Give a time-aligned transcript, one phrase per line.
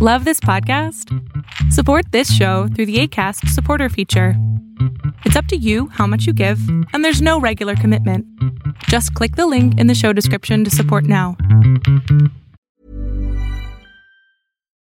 [0.00, 1.12] Love this podcast?
[1.72, 4.34] Support this show through the ACAST supporter feature.
[5.24, 6.60] It's up to you how much you give,
[6.92, 8.24] and there's no regular commitment.
[8.84, 11.36] Just click the link in the show description to support now.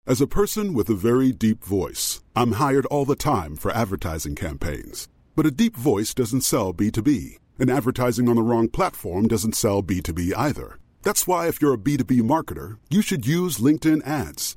[0.08, 4.34] As a person with a very deep voice, I'm hired all the time for advertising
[4.34, 5.06] campaigns.
[5.36, 9.84] But a deep voice doesn't sell B2B, and advertising on the wrong platform doesn't sell
[9.84, 10.80] B2B either.
[11.02, 14.56] That's why, if you're a B2B marketer, you should use LinkedIn ads.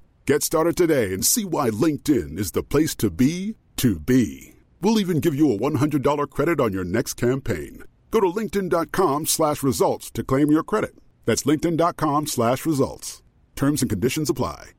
[0.27, 4.53] Get started today and see why LinkedIn is the place to be to be.
[4.79, 7.83] We'll even give you a $100 credit on your next campaign.
[8.11, 10.91] Go to linkedin.com slash results to claim your credit.
[11.25, 13.23] That's linkedin.com slash results.
[13.55, 14.71] Terms and conditions apply.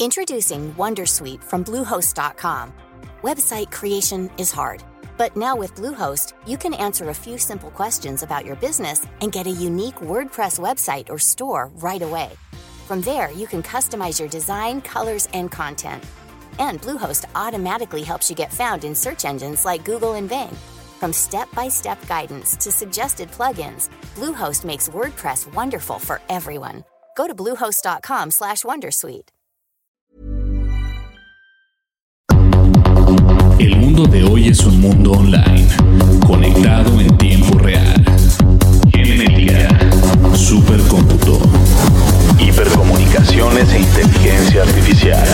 [0.00, 2.72] Introducing Wondersuite from Bluehost.com.
[3.22, 4.82] Website creation is hard,
[5.16, 9.30] but now with Bluehost, you can answer a few simple questions about your business and
[9.30, 12.30] get a unique WordPress website or store right away.
[12.90, 16.02] From there, you can customize your design, colors, and content.
[16.58, 20.50] And Bluehost automatically helps you get found in search engines like Google and Bing.
[20.98, 26.82] From step-by-step guidance to suggested plugins, Bluehost makes WordPress wonderful for everyone.
[27.16, 29.28] Go to bluehost.com/wondersuite.
[33.60, 35.68] El mundo de hoy es un mundo online,
[36.26, 38.04] conectado en tiempo real.
[38.92, 39.68] Genética,
[40.34, 41.38] supercómputo,
[42.38, 45.26] hipercomunicaciones e inteligencia artificial.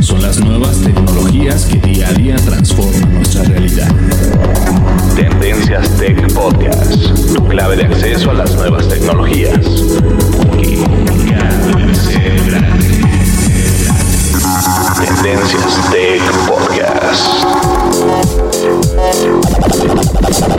[0.00, 3.88] Son las nuevas tecnologías que día a día transforman nuestra realidad.
[5.14, 9.60] Tendencias Tech Podcast, tu clave de acceso a las nuevas tecnologías.
[14.98, 17.44] Tendencias Tech Podcast.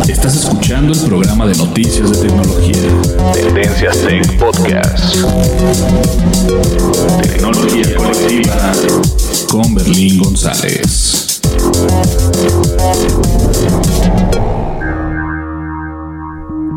[0.08, 3.34] Estás escuchando el programa de noticias de tecnología.
[3.34, 5.16] Tendencias Tech Podcast.
[7.22, 8.72] Tecnología colectiva
[9.50, 11.42] con Berlín González.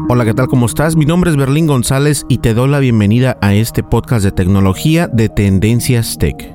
[0.08, 0.48] Hola, ¿qué tal?
[0.48, 0.96] ¿Cómo estás?
[0.96, 5.06] Mi nombre es Berlín González y te doy la bienvenida a este podcast de tecnología
[5.08, 6.53] de Tendencias Tech.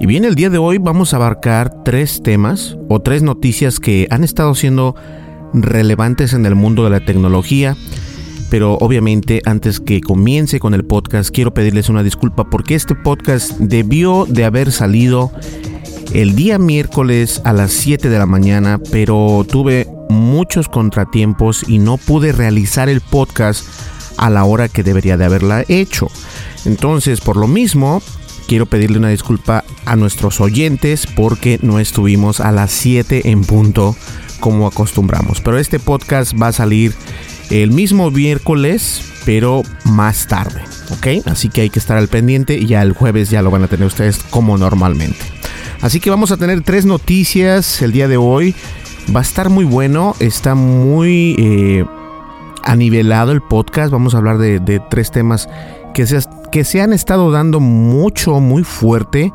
[0.00, 4.06] Y bien, el día de hoy vamos a abarcar tres temas o tres noticias que
[4.10, 4.94] han estado siendo
[5.52, 7.76] relevantes en el mundo de la tecnología.
[8.50, 13.52] Pero obviamente antes que comience con el podcast quiero pedirles una disculpa porque este podcast
[13.58, 15.32] debió de haber salido
[16.12, 21.96] el día miércoles a las 7 de la mañana, pero tuve muchos contratiempos y no
[21.96, 23.66] pude realizar el podcast
[24.16, 26.08] a la hora que debería de haberla hecho.
[26.64, 28.00] Entonces, por lo mismo,
[28.46, 33.96] quiero pedirle una disculpa a nuestros oyentes porque no estuvimos a las 7 en punto
[34.40, 35.40] como acostumbramos.
[35.40, 36.94] Pero este podcast va a salir
[37.50, 40.60] el mismo miércoles, pero más tarde.
[40.90, 41.26] ¿Ok?
[41.26, 43.68] Así que hay que estar al pendiente y ya el jueves ya lo van a
[43.68, 45.24] tener ustedes como normalmente.
[45.80, 48.54] Así que vamos a tener tres noticias el día de hoy.
[49.14, 51.84] Va a estar muy bueno, está muy eh,
[52.62, 53.92] anivelado el podcast.
[53.92, 55.48] Vamos a hablar de, tres temas
[55.92, 56.18] que se,
[56.54, 59.32] que se han estado dando mucho, muy fuerte,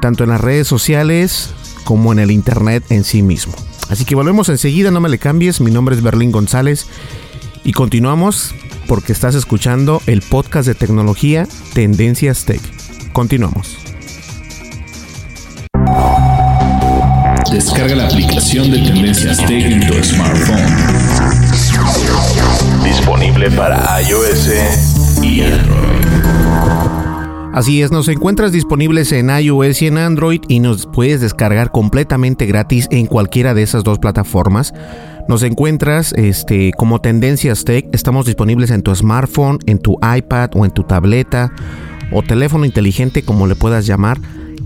[0.00, 1.50] tanto en las redes sociales
[1.84, 3.54] como en el internet en sí mismo.
[3.90, 5.60] Así que volvemos enseguida, no me le cambies.
[5.60, 6.86] Mi nombre es Berlín González
[7.62, 8.56] y continuamos
[8.88, 12.60] porque estás escuchando el podcast de tecnología Tendencias Tech.
[13.12, 13.78] Continuamos.
[17.52, 20.66] Descarga la aplicación de Tendencias Tech en tu smartphone.
[22.82, 25.98] Disponible para iOS y Android.
[27.52, 32.46] Así es, nos encuentras disponibles en iOS y en Android y nos puedes descargar completamente
[32.46, 34.74] gratis en cualquiera de esas dos plataformas.
[35.28, 40.64] Nos encuentras este, como Tendencias Tech, estamos disponibles en tu smartphone, en tu iPad o
[40.64, 41.50] en tu tableta
[42.12, 44.18] o teléfono inteligente como le puedas llamar.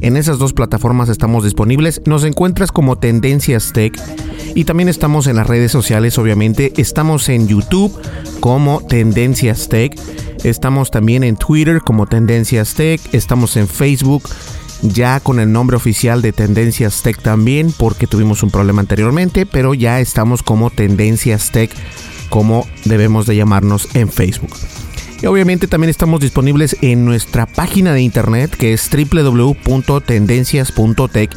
[0.02, 2.02] En esas dos plataformas estamos disponibles.
[2.06, 3.96] Nos encuentras como Tendencias Tech
[4.56, 6.72] y también estamos en las redes sociales, obviamente.
[6.76, 7.96] Estamos en YouTube
[8.40, 9.96] como Tendencias Tech.
[10.42, 13.00] Estamos también en Twitter como Tendencias Tech.
[13.14, 14.24] Estamos en Facebook
[14.82, 19.72] ya con el nombre oficial de Tendencias Tech también porque tuvimos un problema anteriormente, pero
[19.72, 21.70] ya estamos como Tendencias Tech
[22.28, 24.50] como debemos de llamarnos en Facebook.
[25.22, 31.30] Y obviamente también estamos disponibles en nuestra página de internet que es www.tendencias.tech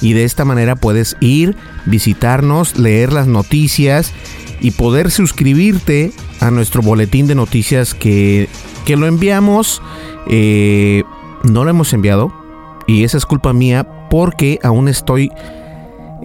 [0.00, 1.54] y de esta manera puedes ir,
[1.84, 4.14] visitarnos, leer las noticias
[4.60, 8.48] y poder suscribirte a nuestro boletín de noticias que,
[8.86, 9.82] que lo enviamos.
[10.28, 11.02] Eh,
[11.44, 12.32] no lo hemos enviado
[12.86, 15.30] y esa es culpa mía porque aún estoy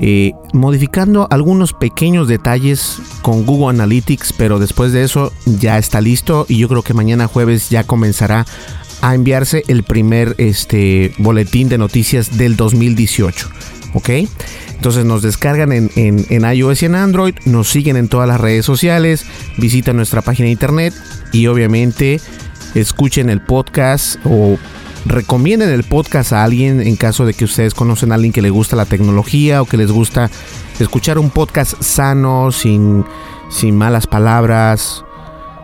[0.03, 6.47] eh, modificando algunos pequeños detalles con Google Analytics, pero después de eso ya está listo
[6.49, 8.47] y yo creo que mañana jueves ya comenzará
[9.03, 13.47] a enviarse el primer este, boletín de noticias del 2018.
[13.93, 14.09] ¿Ok?
[14.75, 18.65] Entonces nos descargan en, en, iOS y en Android, nos siguen en todas las redes
[18.65, 19.27] sociales,
[19.57, 20.95] visitan nuestra página de internet
[21.31, 22.19] y obviamente
[22.73, 24.57] escuchen el podcast o
[25.05, 28.49] recomienden el podcast a alguien en caso de que ustedes conocen a alguien que le
[28.49, 30.29] gusta la tecnología o que les gusta
[30.79, 33.05] escuchar un podcast sano, sin,
[33.49, 35.03] sin malas palabras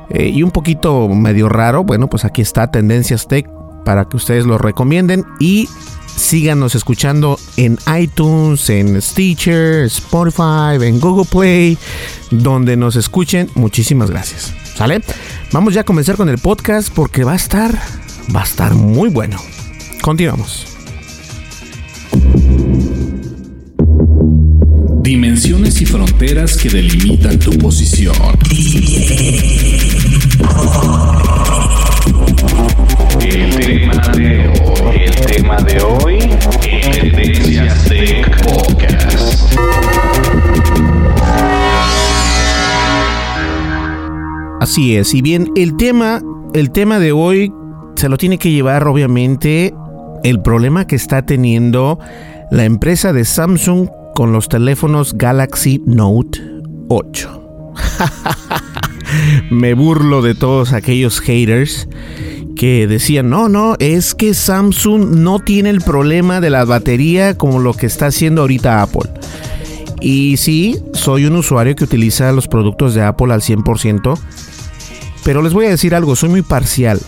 [0.09, 1.83] eh, y un poquito medio raro.
[1.83, 3.47] Bueno, pues aquí está Tendencias Tech
[3.85, 5.69] para que ustedes lo recomienden y
[6.17, 11.77] síganos escuchando en iTunes, en Stitcher, Spotify, en Google Play,
[12.31, 13.49] donde nos escuchen.
[13.55, 14.53] Muchísimas gracias.
[14.75, 15.01] ¿Sale?
[15.51, 17.71] Vamos ya a comenzar con el podcast porque va a estar
[18.35, 19.37] va a estar muy bueno.
[20.01, 20.65] Continuamos.
[25.01, 28.15] Dimensiones y fronteras que delimitan tu posición.
[33.21, 36.19] El tema de hoy, el tema de hoy,
[36.91, 39.57] Tendencias Tech Podcast.
[44.59, 46.21] Así es, y bien, el tema,
[46.53, 47.53] el tema de hoy
[47.97, 49.73] se lo tiene que llevar obviamente
[50.23, 51.97] el problema que está teniendo
[52.51, 56.39] la empresa de Samsung con los teléfonos Galaxy Note
[56.89, 57.73] 8.
[59.49, 61.89] Me burlo de todos aquellos haters
[62.55, 67.57] que decían, no, no, es que Samsung no tiene el problema de la batería como
[67.57, 69.09] lo que está haciendo ahorita Apple.
[70.01, 74.19] Y sí, soy un usuario que utiliza los productos de Apple al 100%,
[75.23, 76.99] pero les voy a decir algo, soy muy parcial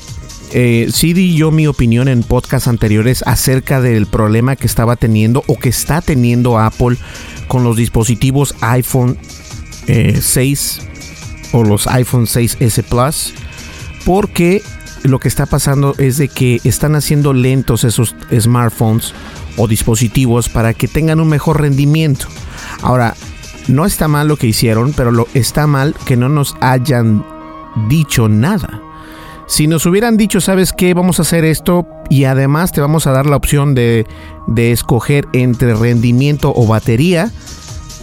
[0.52, 5.44] eh, sí di yo mi opinión en podcasts anteriores acerca del problema que estaba teniendo
[5.48, 6.98] o que está teniendo Apple
[7.48, 9.18] con los dispositivos iPhone
[9.86, 10.90] 6 eh,
[11.52, 13.34] o los iPhone 6S Plus.
[14.06, 14.64] Porque
[15.04, 19.14] lo que está pasando es de que están haciendo lentos esos smartphones
[19.58, 22.28] o dispositivos para que tengan un mejor rendimiento.
[22.82, 23.16] Ahora,
[23.68, 27.24] no está mal lo que hicieron, pero lo está mal que no nos hayan
[27.88, 28.82] dicho nada.
[29.50, 30.94] Si nos hubieran dicho, ¿sabes qué?
[30.94, 34.06] Vamos a hacer esto y además te vamos a dar la opción de,
[34.56, 37.32] escoger entre rendimiento o batería,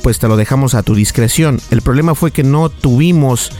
[0.02, 1.60] pues te lo dejamos a tu discreción.
[1.70, 3.52] El problema fue que no tuvimos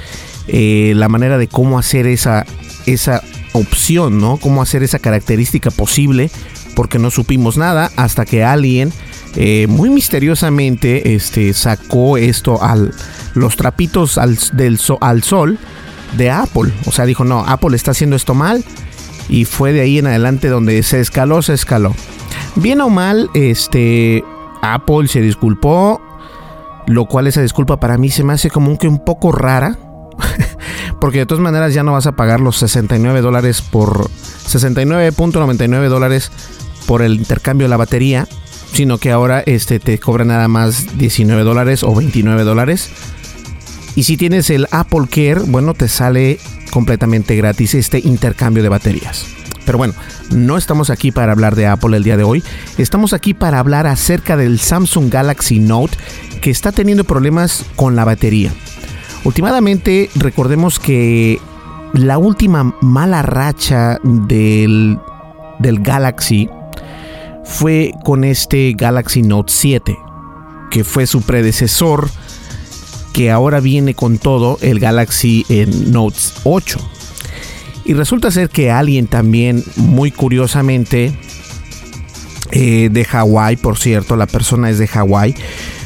[0.49, 2.45] eh, la manera de cómo hacer esa,
[2.87, 3.23] esa
[3.53, 4.37] opción, ¿no?
[4.39, 6.29] Cómo hacer esa característica posible,
[6.75, 8.93] porque no supimos nada hasta que alguien
[9.37, 12.93] eh, muy misteriosamente este, sacó esto al
[13.35, 15.59] los trapitos al, del al sol
[16.15, 16.73] de Apple.
[16.87, 18.65] O sea, dijo, no, Apple está haciendo esto mal.
[19.29, 21.95] Y fue de ahí en adelante donde se escaló, se escaló.
[22.55, 24.25] Bien o mal, este,
[24.63, 26.01] Apple se disculpó.
[26.87, 29.77] Lo cual esa disculpa para mí se me hace como que un poco rara.
[31.01, 36.31] Porque de todas maneras ya no vas a pagar los 69 dólares por 69.99 dólares
[36.87, 38.29] por el intercambio de la batería.
[38.73, 42.91] Sino que ahora este, te cobra nada más 19 dólares o 29 dólares
[43.97, 46.39] y si tienes el Apple Care, bueno, te sale
[46.71, 49.27] completamente gratis este intercambio de baterías.
[49.65, 49.95] Pero bueno,
[50.31, 52.45] no estamos aquí para hablar de Apple el día de hoy.
[52.77, 55.97] Estamos aquí para hablar acerca del Samsung Galaxy Note
[56.43, 58.53] que está teniendo problemas con la batería.
[59.25, 61.41] Últimamente, recordemos que
[61.95, 64.99] la última mala racha del,
[65.59, 66.51] del Galaxy
[67.45, 69.97] fue con este Galaxy Note 7,
[70.71, 72.11] que fue su predecesor
[73.17, 76.79] que ahora viene con todo el Galaxy eh, Note 8.
[77.87, 81.19] Y resulta ser que alguien también, muy curiosamente,
[82.51, 85.35] eh, de Hawái, por cierto, la persona es de Hawái.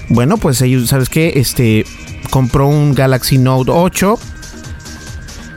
[0.09, 1.35] Bueno, pues ellos, ¿sabes qué?
[1.37, 1.85] Este
[2.31, 4.19] compró un Galaxy Note 8.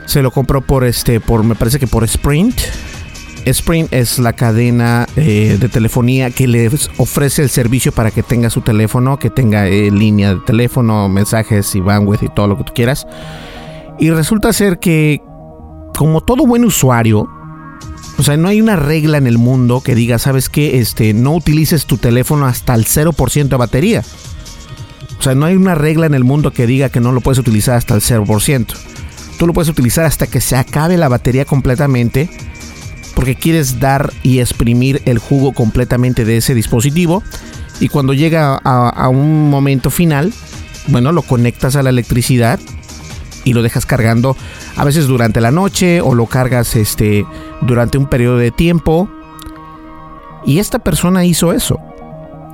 [0.06, 2.54] Se lo compró por este, por me parece que por Sprint.
[3.46, 8.50] Sprint es la cadena eh, de telefonía que les ofrece el servicio para que tenga
[8.50, 12.64] su teléfono, que tenga eh, línea de teléfono, mensajes y bandwidth y todo lo que
[12.64, 13.06] tú quieras.
[13.98, 15.20] Y resulta ser que,
[15.96, 17.28] como todo buen usuario,
[18.16, 20.78] o sea, no hay una regla en el mundo que diga, ¿sabes qué?
[20.78, 24.02] Este, no utilices tu teléfono hasta el 0% de batería.
[25.18, 27.38] O sea, no hay una regla en el mundo que diga que no lo puedes
[27.38, 28.66] utilizar hasta el 0%.
[29.38, 32.30] tú lo puedes utilizar hasta que se acabe la batería completamente
[33.14, 37.22] porque quieres dar y exprimir el jugo completamente de ese dispositivo
[37.80, 40.32] y cuando llega a, un momento final,
[40.88, 42.60] bueno, lo conectas a la electricidad
[43.44, 44.36] y lo dejas cargando
[44.76, 47.26] a veces durante la noche o lo cargas este
[47.62, 49.08] durante un periodo de tiempo.
[50.46, 51.80] Y esta persona hizo eso.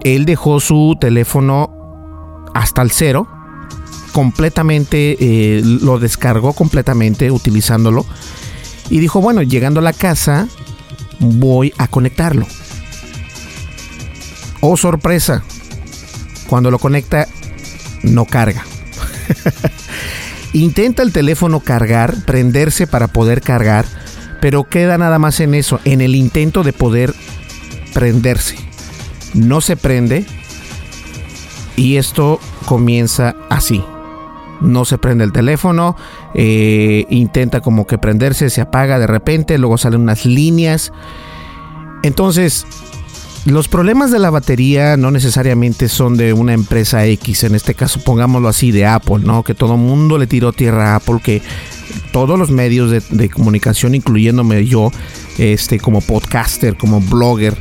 [0.02, 1.70] Él dejó su teléfono
[2.54, 3.28] hasta el cero,
[4.12, 8.06] completamente, eh, lo descargó completamente utilizándolo
[8.90, 10.48] y dijo, bueno, llegando a la casa
[11.20, 12.46] voy a conectarlo.
[14.60, 15.42] Oh, sorpresa.
[16.48, 17.28] Cuando lo conecta,
[18.02, 18.64] no carga.
[20.52, 23.86] Intenta el teléfono cargar, prenderse para poder cargar,
[24.40, 27.14] pero queda nada más en eso, en el intento de poder
[27.94, 28.56] prenderse.
[29.32, 30.26] No se prende
[31.76, 33.82] y esto comienza así.
[34.60, 35.96] No se prende el teléfono,
[36.34, 40.92] eh, intenta como que prenderse, se apaga de repente, luego salen unas líneas.
[42.02, 42.66] Entonces,
[43.46, 48.00] los problemas de la batería no necesariamente son de una empresa X, en este caso
[48.04, 49.42] pongámoslo así, de Apple, ¿no?
[49.44, 51.40] Que todo el mundo le tiró tierra a Apple, que
[52.12, 54.92] todos los medios de, comunicación, incluyéndome yo,
[55.38, 57.56] este, como podcaster, como blogger,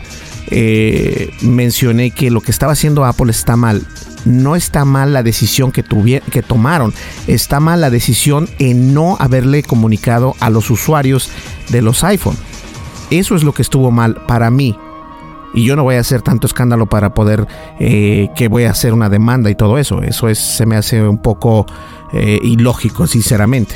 [0.52, 3.88] eh, mencioné que lo que estaba haciendo Apple está mal.
[4.26, 6.94] No está mal la decisión que, que tomaron,
[7.28, 11.30] está mal la decisión en no haberle comunicado a los usuarios
[11.70, 12.38] de los iPhone.
[13.12, 14.76] Eso es lo que estuvo mal para mí,
[15.54, 17.48] y yo no voy a hacer tanto escándalo para poder
[17.80, 20.02] eh, que voy a hacer una demanda y todo eso.
[20.02, 21.66] Eso es, se me hace un poco
[22.14, 23.76] eh, ilógico, sinceramente.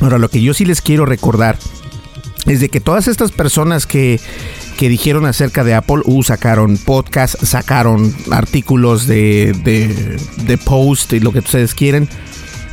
[0.00, 1.58] Ahora, lo que yo sí les quiero recordar
[2.44, 4.20] es de que todas estas personas que,
[4.76, 9.52] que dijeron acerca de Apple, uh, sacaron podcast, sacaron artículos de,
[10.46, 12.08] de, post y lo que ustedes quieren.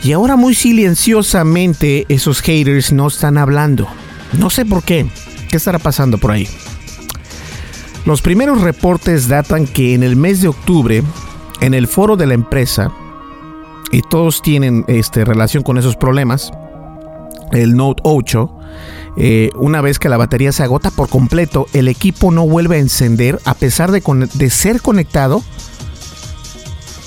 [0.04, 3.88] Y ahora muy silenciosamente esos haters no están hablando.
[4.38, 5.06] No sé por qué.
[5.50, 6.48] ¿Qué estará pasando por ahí?
[8.06, 11.04] Los primeros reportes datan que en el mes de octubre,
[11.62, 12.92] en el foro de la empresa,
[13.92, 16.52] y todos tienen este, relación con esos problemas,
[17.52, 18.52] el Note 8,
[19.16, 22.80] eh, una vez que la batería se agota por completo, el equipo no vuelve a
[22.80, 24.02] encender a pesar de,
[24.34, 25.44] de ser conectado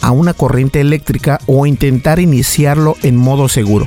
[0.02, 3.86] a una corriente eléctrica o intentar iniciarlo en modo seguro.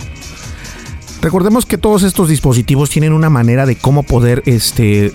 [1.21, 5.11] Recordemos que todos estos dispositivos tienen una manera de cómo poder este,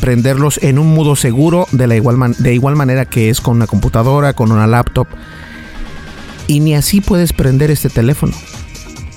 [0.00, 3.66] prenderlos en un modo seguro de, la igual de igual manera que es con una
[3.66, 5.08] computadora, con una laptop.
[6.46, 8.32] Y ni así puedes prender este teléfono.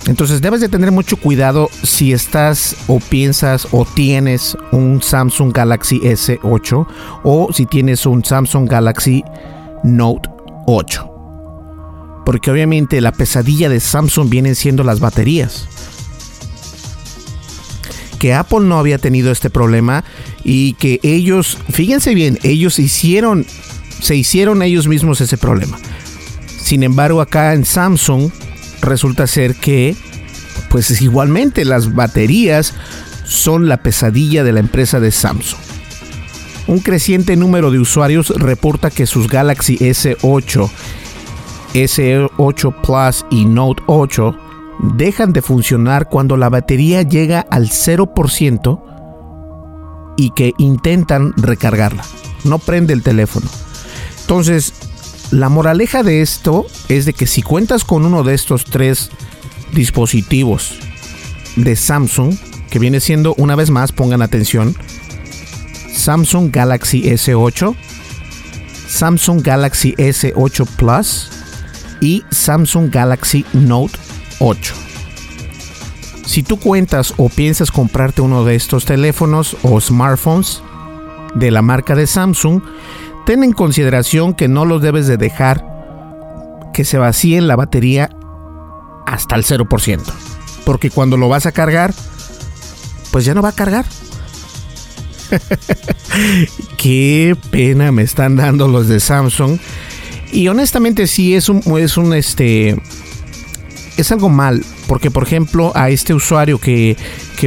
[0.08, 6.00] Entonces debes de tener mucho cuidado si estás o piensas o tienes un Samsung Galaxy
[6.00, 6.88] S8
[7.24, 9.24] o si tienes un Samsung Galaxy
[9.84, 10.30] Note
[10.66, 11.08] 8.
[12.26, 15.68] Porque obviamente la pesadilla de Samsung vienen siendo las baterías
[18.22, 20.04] que Apple no había tenido este problema
[20.44, 23.48] y que ellos, fíjense bien, ellos hicieron,
[24.00, 25.80] se hicieron ellos mismos ese problema.
[26.46, 28.32] Sin embargo, acá en Samsung
[28.82, 29.96] resulta ser que,
[30.70, 32.74] pues igualmente las baterías
[33.26, 35.60] son la pesadilla de la empresa de Samsung.
[36.68, 40.70] Un creciente número de usuarios reporta que sus Galaxy S8,
[41.74, 44.38] S8 Plus y Note 8
[44.96, 48.84] dejan de funcionar cuando la batería llega al 0%
[50.18, 52.04] y que intentan recargarla.
[52.44, 53.48] No prende el teléfono.
[54.22, 54.74] Entonces,
[55.32, 59.10] la moraleja de esto es de que si cuentas con uno de estos tres
[59.72, 60.78] dispositivos
[61.56, 62.36] de Samsung,
[62.70, 64.76] que viene siendo, una vez más, pongan atención,
[65.94, 67.76] Samsung Galaxy S8,
[68.88, 71.30] Samsung Galaxy S8 Plus
[72.02, 73.98] y Samsung Galaxy Note
[74.40, 74.74] 8.
[76.26, 80.62] Si tú cuentas o piensas comprarte uno de estos teléfonos o smartphones
[81.36, 82.62] de la marca de Samsung,
[83.26, 85.66] ten en consideración que no los debes de dejar
[86.74, 88.10] que se vacíe la batería
[89.06, 90.02] hasta el 0%.
[90.66, 91.94] Porque cuando lo vas a cargar,
[93.12, 93.86] pues ya no va a cargar.
[96.78, 99.60] Qué pena me están dando los de Samsung.
[100.32, 102.82] Y honestamente sí es un, es un este
[103.98, 106.96] es algo mal, porque por ejemplo a este usuario que,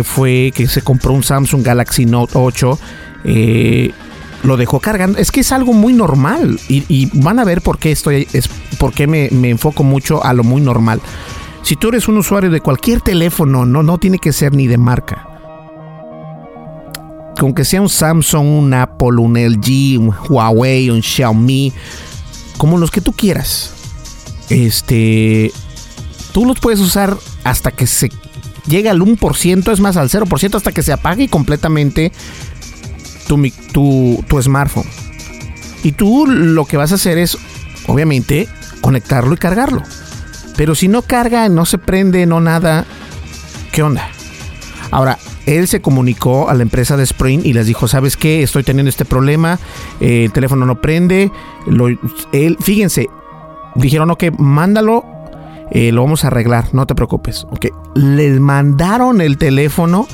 [0.05, 2.79] fue, que se compró un Samsung Galaxy Note 8,
[3.25, 3.91] eh,
[4.45, 5.19] lo dejó cargando.
[5.19, 8.49] Es que es algo muy normal y, van a ver por qué estoy, es,
[8.79, 11.01] por qué me, enfoco mucho a lo muy normal.
[11.63, 14.79] Si tú eres un usuario de cualquier teléfono, no, no tiene que ser ni de
[14.79, 15.29] marca.
[17.39, 21.73] Con que sea un Samsung, un Apple, un LG, un Huawei, un Xiaomi,
[22.59, 23.75] como los que tú quieras
[24.49, 25.53] este,
[26.33, 28.11] tú los puedes usar hasta que se
[28.67, 32.13] llegue al 1%, es más, al 0%, hasta que se apague completamente
[33.27, 34.87] tu, tu, tu smartphone.
[35.83, 37.37] Y tú lo que vas a hacer es,
[37.87, 38.49] obviamente,
[38.81, 39.83] conectarlo y cargarlo.
[40.57, 42.85] Pero si no carga, no se prende, no nada,
[43.73, 44.09] ¿qué onda?
[44.91, 48.43] Ahora, él se comunicó a la empresa de Sprint y les dijo, ¿sabes qué?
[48.43, 49.59] Estoy teniendo este problema,
[50.01, 51.31] eh, el teléfono no prende.
[52.33, 53.09] él, fíjense,
[53.75, 55.05] dijeron, ok, mándalo,
[55.71, 57.47] eh, lo vamos a arreglar, no te preocupes.
[57.51, 60.07] Ok, les mandaron el teléfono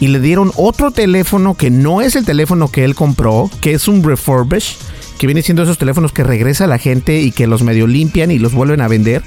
[0.00, 3.88] y le dieron otro teléfono que no es el teléfono que él compró, que es
[3.88, 4.76] un refurbish,
[5.18, 8.38] que viene siendo esos teléfonos que regresa la gente y que los medio limpian y
[8.38, 9.22] los vuelven a vender.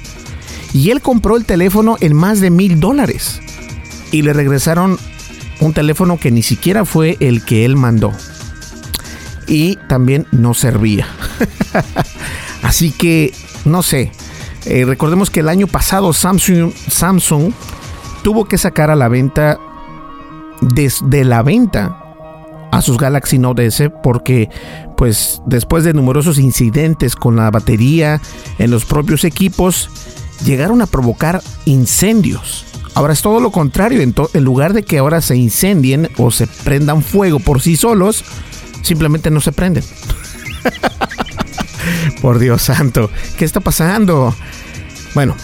[0.72, 3.40] Y él compró el teléfono en más de mil dólares.
[4.10, 4.98] Y le regresaron
[5.60, 8.12] un teléfono que ni siquiera fue el que él mandó.
[9.46, 11.06] Y también no servía.
[12.62, 13.34] Así que,
[13.66, 14.10] no sé.
[14.64, 17.52] Eh, recordemos que el año pasado Samsung, Samsung
[18.22, 19.58] tuvo que sacar a la venta
[20.62, 21.98] desde la venta
[22.70, 24.48] a sus Galaxy Note S porque
[24.96, 28.20] pues después de numerosos incidentes con la batería
[28.58, 29.90] en los propios equipos
[30.44, 32.64] llegaron a provocar incendios.
[32.94, 36.46] Ahora es todo lo contrario, en, en lugar de que ahora se incendien o se
[36.46, 38.24] prendan fuego por sí solos,
[38.82, 39.84] simplemente no se prenden.
[42.22, 44.34] por Dios santo, ¿qué está pasando?
[45.14, 45.34] Bueno,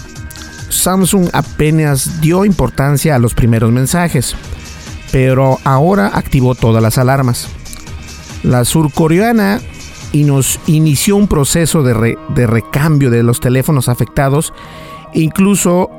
[0.68, 4.36] Samsung apenas dio importancia a los primeros mensajes,
[5.12, 7.48] pero ahora activó todas las alarmas.
[8.42, 9.60] La surcoreana
[10.12, 14.52] y nos inició un proceso de, de recambio de los teléfonos afectados,
[15.12, 15.90] incluso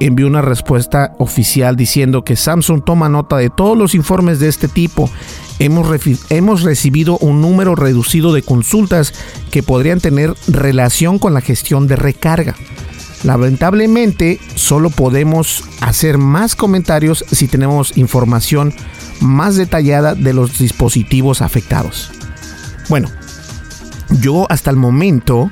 [0.00, 4.68] envió una respuesta oficial diciendo que Samsung toma nota de todos los informes de este
[4.68, 5.10] tipo.
[5.58, 5.88] Hemos,
[6.30, 9.12] hemos, recibido un número reducido de consultas
[9.50, 12.54] que podrían tener relación con la gestión de recarga.
[13.24, 18.72] Lamentablemente, solo podemos hacer más comentarios si tenemos información
[19.20, 22.10] más detallada de los dispositivos afectados.
[22.88, 23.08] Bueno,
[24.20, 25.50] yo hasta el momento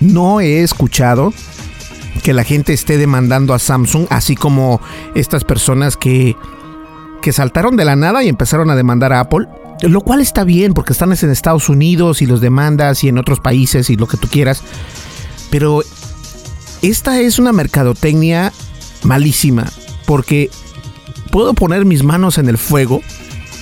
[0.00, 1.32] no he escuchado
[2.22, 4.80] que la gente esté demandando a Samsung, así como
[5.14, 6.36] estas personas que,
[7.20, 9.46] que saltaron de la nada y empezaron a demandar a Apple.
[9.82, 13.40] Lo cual está bien porque están en Estados Unidos y los demandas y en otros
[13.40, 14.62] países y lo que tú quieras.
[15.50, 15.82] Pero
[16.82, 18.52] esta es una mercadotecnia
[19.02, 19.70] malísima
[20.06, 20.50] porque
[21.30, 23.02] puedo poner mis manos en el fuego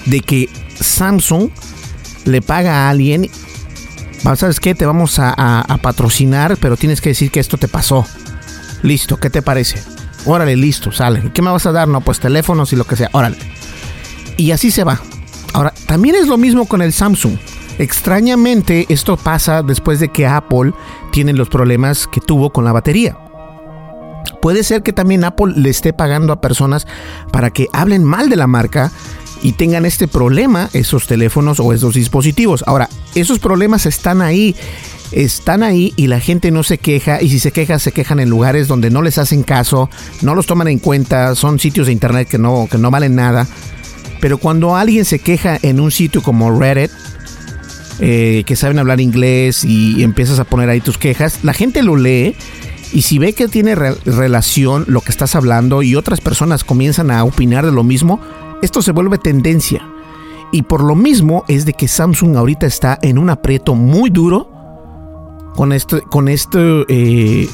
[0.07, 1.51] de que Samsung
[2.25, 3.31] le paga a alguien,
[4.37, 4.75] ¿sabes qué?
[4.75, 8.07] Te vamos a, a, patrocinar, pero tienes que decir que esto te pasó.
[8.83, 9.83] Listo, ¿qué te parece?
[10.27, 11.31] Órale, listo, sale.
[11.33, 11.89] ¿Qué me vas a dar?
[11.89, 13.09] No, pues teléfonos y lo que sea.
[13.13, 13.39] Órale.
[14.37, 15.01] Y así se va.
[15.53, 17.37] Ahora, también es lo mismo con el Samsung.
[17.79, 20.73] Extrañamente, esto pasa después de que Apple
[21.13, 23.17] tiene los problemas que tuvo con la batería.
[24.43, 26.87] Puede ser que también Apple le esté pagando a personas
[27.33, 28.91] para que hablen mal de la marca
[29.43, 32.65] y tengan este problema esos teléfonos o esos dispositivos.
[32.67, 34.55] Ahora, esos problemas están ahí,
[35.13, 38.31] están ahí y la gente no se queja y si se queja se quejan en
[38.31, 39.91] lugares donde no les hacen caso,
[40.23, 43.47] no los toman en cuenta, son sitios de internet que no, que no valen nada.
[44.21, 46.91] Pero cuando alguien se queja en un sitio como Reddit,
[48.01, 51.97] eh, que saben hablar inglés y empiezas a poner ahí tus quejas, la gente lo
[51.97, 52.35] lee
[52.93, 57.23] y si ve que tiene relación lo que estás hablando y otras personas comienzan a
[57.25, 58.21] opinar de lo mismo,
[58.63, 59.87] esto se vuelve tendencia.
[60.53, 64.51] Y por lo mismo es de que Samsung ahorita está en un aprieto muy duro
[65.55, 67.49] con esto, con esto eh,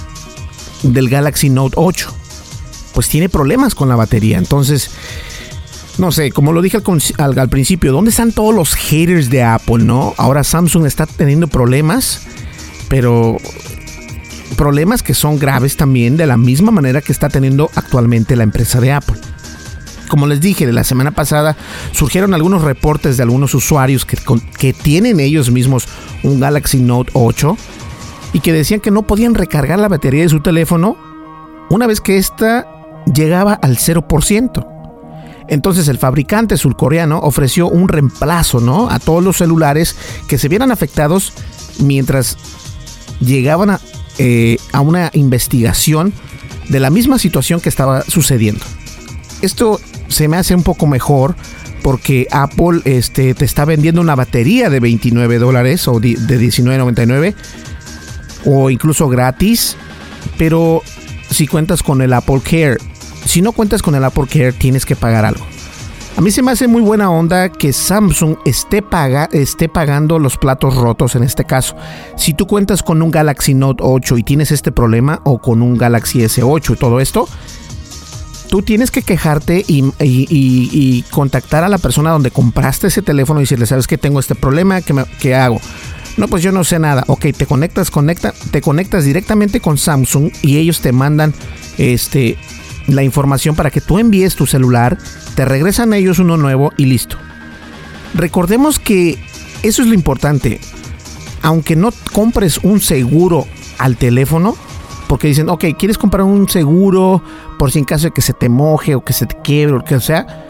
[0.83, 2.15] del Galaxy Note 8.
[2.95, 4.39] Pues tiene problemas con la batería.
[4.39, 4.91] Entonces,
[5.99, 6.79] no sé, como lo dije
[7.19, 10.15] al, principio, ¿dónde están todos los haters de Apple, no?
[10.19, 12.23] Ahora Samsung está teniendo problemas,
[12.89, 13.39] pero
[14.57, 18.81] problemas que son graves también de la misma manera que está teniendo actualmente la empresa
[18.81, 19.17] de Apple.
[20.09, 21.57] Como les dije, de la semana pasada
[21.93, 24.19] surgieron algunos reportes de algunos usuarios que,
[24.59, 25.89] que tienen ellos mismos
[26.23, 27.57] un Galaxy Note 8
[28.35, 30.97] y que decían que no podían recargar la batería de su teléfono
[31.71, 32.67] una vez que ésta
[33.13, 34.76] llegaba al 0%.
[35.49, 38.91] Entonces el fabricante surcoreano ofreció un reemplazo ¿no?
[38.91, 39.97] a todos los celulares
[40.29, 41.33] que se vieran afectados
[41.81, 42.37] mientras
[43.21, 43.81] llegaban a,
[44.19, 46.13] eh, a una investigación
[46.69, 48.65] de la misma situación que estaba sucediendo.
[49.43, 51.37] Esto se me hace un poco mejor
[51.83, 57.35] porque Apple este, te está vendiendo una batería de 29 dólares o de 19.99
[58.45, 59.77] o incluso gratis,
[60.39, 60.83] pero
[61.31, 62.79] si cuentas con el Apple Care
[63.27, 65.45] si no cuentas con el Apple Care, tienes que pagar algo.
[66.17, 70.39] A mí se me hace muy buena onda que Samsung esté, paga, esté pagando los
[70.39, 71.77] platos rotos en este caso.
[72.17, 75.77] Si tú cuentas con un Galaxy Note 8 y tienes este problema, o con un
[75.77, 77.29] Galaxy S8 y todo esto,
[78.49, 83.67] tú tienes que quejarte y, contactar a la persona donde compraste ese teléfono y decirle,
[83.67, 85.61] sabes que tengo este problema, ¿qué, ¿qué, hago?
[86.17, 87.05] No, pues yo no sé nada.
[87.09, 91.35] Ok, te conectas, conecta, te conectas directamente con Samsung y ellos te mandan
[91.77, 92.39] este
[92.87, 94.99] la información para que tú envíes tu celular,
[95.35, 97.17] te regresan a ellos uno nuevo y listo.
[98.15, 99.19] Recordemos que
[99.63, 100.61] eso es lo importante.
[101.43, 103.47] Aunque no compres un seguro
[103.79, 104.57] al teléfono,
[105.09, 107.23] porque dicen, ok, ¿quieres comprar un seguro
[107.59, 109.85] por si en caso de que se te moje o que se te quiebre o
[109.85, 110.45] que sea?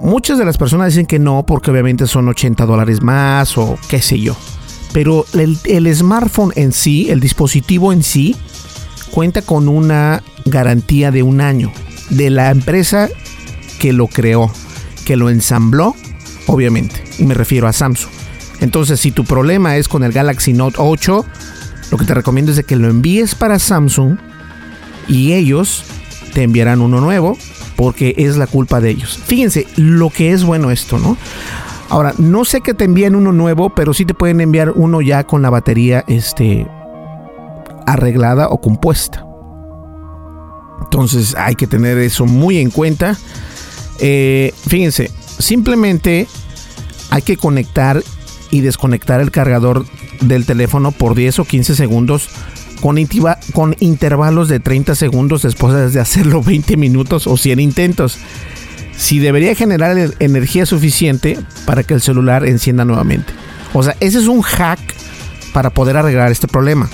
[0.00, 4.02] Muchas de las personas dicen que no, porque obviamente son 80 dólares más o qué
[4.02, 4.36] sé yo.
[4.92, 8.36] Pero el, el smartphone en sí, el dispositivo en sí,
[9.10, 11.72] cuenta con una garantía de un año
[12.10, 13.08] de la empresa
[13.78, 14.50] que lo creó,
[15.04, 15.94] que lo ensambló,
[16.46, 17.02] obviamente.
[17.18, 18.10] Y me refiero a Samsung.
[18.60, 21.24] Entonces, si tu problema es con el Galaxy Note 8,
[21.90, 24.16] lo que te recomiendo es que lo envíes para Samsung
[25.08, 25.84] y ellos
[26.32, 27.36] te enviarán uno nuevo
[27.76, 29.20] porque es la culpa de ellos.
[29.26, 31.16] Fíjense lo que es bueno esto, ¿no?
[31.88, 35.24] Ahora, no sé que te envíen uno nuevo, pero sí te pueden enviar uno ya
[35.24, 36.66] con la batería este,
[37.86, 39.24] arreglada o compuesta.
[40.82, 43.16] Entonces hay que tener eso muy en cuenta.
[43.98, 46.26] Eh, fíjense, simplemente
[47.10, 48.02] hay que conectar
[48.50, 49.86] y desconectar el cargador
[50.20, 52.28] del teléfono por 10 o 15 segundos
[52.80, 52.96] con,
[53.52, 58.18] con intervalos de 30 segundos después de hacerlo 20 minutos o 100 intentos.
[58.96, 63.32] Si debería generar energía suficiente para que el celular encienda nuevamente.
[63.74, 64.78] O sea, ese es un hack
[65.52, 66.88] para poder arreglar este problema.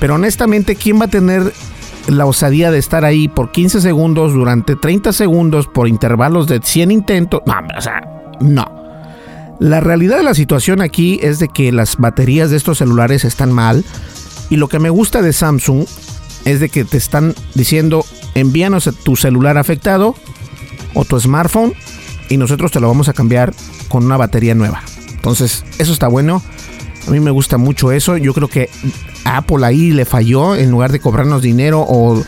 [0.00, 1.52] Pero honestamente, ¿quién va a tener
[2.08, 6.90] la osadía de estar ahí por 15 segundos durante 30 segundos por intervalos de 100
[6.90, 7.42] intentos?
[7.46, 8.00] No, o sea,
[8.40, 8.78] no.
[9.60, 13.52] La realidad de la situación aquí es de que las baterías de estos celulares están
[13.52, 13.84] mal
[14.50, 15.84] y lo que me gusta de Samsung
[16.44, 20.14] es de que te están diciendo envíanos tu celular afectado
[20.94, 21.74] o tu smartphone
[22.28, 23.52] y nosotros te lo vamos a cambiar
[23.88, 24.82] con una batería nueva.
[25.10, 26.42] Entonces, eso está bueno.
[27.08, 28.18] A mí me gusta mucho eso.
[28.18, 28.68] Yo creo que
[29.24, 32.22] Apple ahí le falló en lugar de cobrarnos dinero o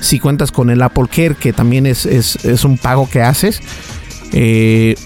[0.00, 3.60] si cuentas con el Apple Care, que también es, es, un pago que haces,
[4.32, 4.96] eh,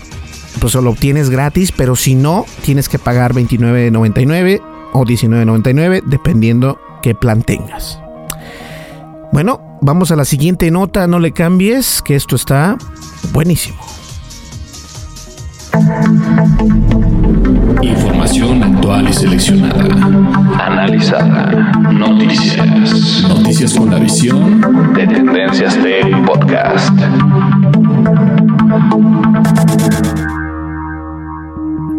[0.61, 4.63] pues lo obtienes gratis, pero si no, tienes que pagar $29.99
[4.93, 7.99] o $19.99, dependiendo qué plan tengas.
[9.33, 12.79] Bueno, vamos a la siguiente nota, no le cambies, que esto está
[13.33, 13.77] buenísimo.
[17.83, 19.85] Información actual y seleccionada.
[20.65, 21.73] Analizada.
[21.93, 23.23] Noticias.
[23.29, 26.91] Noticias con la visión de Tendencias Tech Podcast.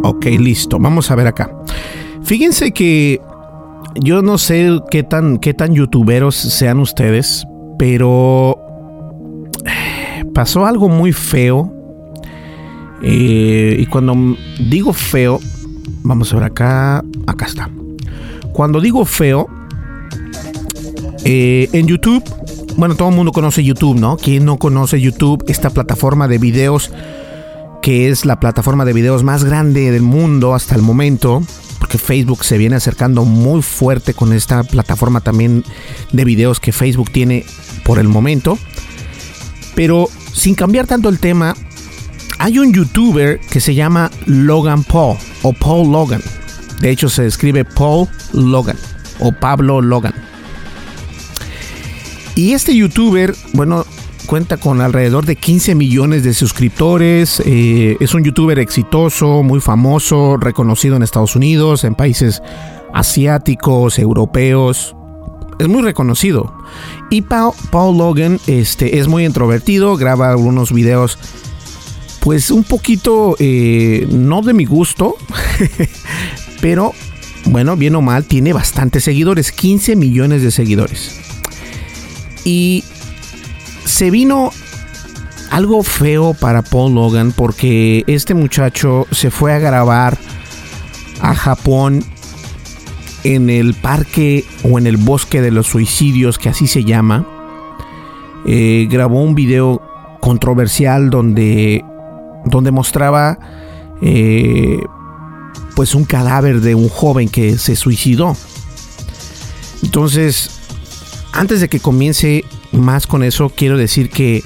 [0.03, 0.77] Ok, listo.
[0.79, 1.51] Vamos a ver acá.
[2.23, 3.21] Fíjense que
[3.95, 7.45] yo no sé qué tan, qué tan youtuberos sean ustedes,
[7.77, 8.59] pero
[10.33, 11.73] pasó algo muy feo
[13.01, 14.15] eh, y cuando
[14.59, 15.39] digo feo,
[16.07, 17.69] vamos a ver acá, acá está.
[18.53, 19.47] Cuando digo feo,
[21.23, 22.23] eh, en YouTube,
[22.77, 24.17] bueno, todo el mundo conoce YouTube, ¿no?
[24.17, 25.43] ¿Quién no conoce YouTube?
[25.47, 26.91] Esta plataforma de videos,
[27.81, 31.43] que es la plataforma de videos más grande del mundo hasta el momento,
[31.79, 35.63] porque Facebook se viene acercando muy fuerte con esta plataforma también
[36.11, 37.45] de videos que Facebook tiene
[37.83, 38.57] por el momento.
[39.75, 41.55] Pero sin cambiar tanto el tema,
[42.39, 46.21] hay un youtuber que se llama Logan Paul o Paul Logan.
[46.81, 48.77] De hecho se escribe Paul Logan
[49.19, 50.13] o Pablo Logan.
[52.35, 53.83] Y este youtuber, bueno,
[54.27, 57.41] cuenta con alrededor de 15 millones de suscriptores.
[57.45, 62.43] Eh, es un youtuber exitoso, muy famoso, reconocido en Estados Unidos, en países
[62.93, 64.95] asiáticos, europeos.
[65.57, 66.53] Es muy reconocido.
[67.09, 71.17] Y Paul, Paul Logan este, es muy introvertido, graba algunos videos
[72.19, 75.15] pues un poquito eh, no de mi gusto,
[76.61, 76.93] pero
[77.45, 81.19] bueno, bien o mal, tiene bastantes seguidores, 15 millones de seguidores.
[82.43, 82.83] Y
[83.85, 84.51] se vino
[85.51, 90.17] algo feo para Paul Logan porque este muchacho se fue a grabar
[91.21, 92.03] a Japón
[93.23, 97.25] en el parque o en el bosque de los suicidios, que así se llama.
[98.45, 99.81] Eh, grabó un video
[100.21, 101.83] controversial donde
[102.49, 103.37] donde mostraba
[104.01, 104.79] eh,
[105.75, 108.35] pues un cadáver de un joven que se suicidó.
[109.83, 110.49] Entonces,
[111.33, 114.43] antes de que comience más con eso, quiero decir que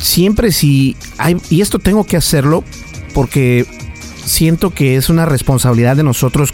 [0.00, 2.64] siempre si hay, y esto tengo que hacerlo
[3.12, 3.66] porque
[4.24, 6.52] siento que es una responsabilidad de nosotros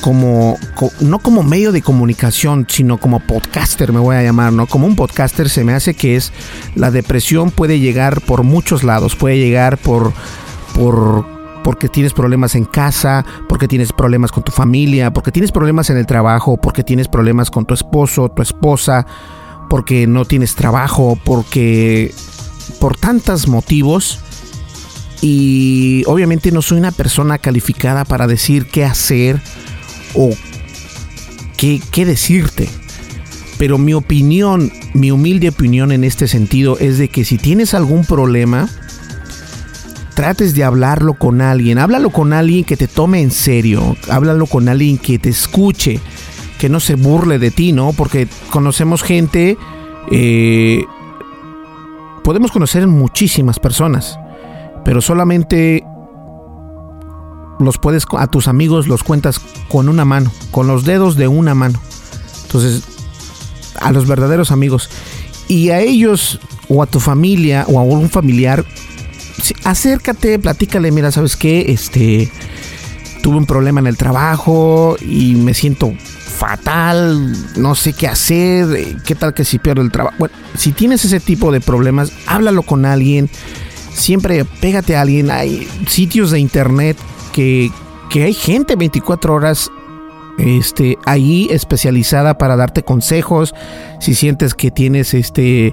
[0.00, 0.58] como,
[1.00, 4.66] no como medio de comunicación, sino como podcaster me voy a llamar, ¿no?
[4.66, 6.32] Como un podcaster se me hace que es,
[6.74, 10.12] la depresión puede llegar por muchos lados, puede llegar por,
[10.74, 11.26] por,
[11.64, 15.96] porque tienes problemas en casa, porque tienes problemas con tu familia, porque tienes problemas en
[15.96, 19.06] el trabajo, porque tienes problemas con tu esposo, tu esposa,
[19.68, 22.14] porque no tienes trabajo, porque
[22.80, 24.20] por tantos motivos
[25.20, 29.40] y obviamente no soy una persona calificada para decir qué hacer
[30.14, 30.34] o
[31.56, 32.68] qué, qué decirte.
[33.58, 38.04] Pero mi opinión, mi humilde opinión en este sentido es de que si tienes algún
[38.04, 38.68] problema,
[40.14, 41.78] trates de hablarlo con alguien.
[41.78, 43.96] Háblalo con alguien que te tome en serio.
[44.08, 46.00] Háblalo con alguien que te escuche.
[46.58, 47.92] Que no se burle de ti, ¿no?
[47.92, 49.56] Porque conocemos gente.
[50.10, 50.82] Eh,
[52.22, 54.18] podemos conocer muchísimas personas
[54.88, 55.84] pero solamente
[57.58, 61.54] los puedes a tus amigos los cuentas con una mano, con los dedos de una
[61.54, 61.80] mano.
[62.44, 62.82] Entonces,
[63.80, 64.88] a los verdaderos amigos
[65.48, 68.64] y a ellos o a tu familia o a un familiar
[69.64, 71.66] acércate, platícale, mira, ¿sabes qué?
[71.68, 72.30] Este
[73.22, 79.14] tuve un problema en el trabajo y me siento fatal, no sé qué hacer, qué
[79.14, 80.16] tal que si pierdo el trabajo.
[80.18, 83.28] Bueno, si tienes ese tipo de problemas, háblalo con alguien
[83.98, 85.30] siempre pégate a alguien.
[85.30, 86.96] Hay sitios de internet
[87.38, 89.70] que, hay gente 24 horas
[90.38, 93.54] este, ahí especializada para darte consejos.
[94.00, 95.72] Si sientes que tienes este,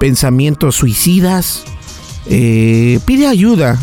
[0.00, 1.64] pensamientos suicidas,
[2.26, 3.78] eh, pide ayuda.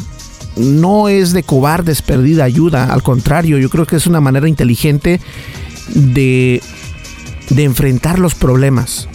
[0.58, 5.20] No es de cobardes perdida ayuda, al contrario, yo creo que es una manera inteligente
[5.96, 6.62] de,
[7.50, 9.08] de enfrentar los problemas.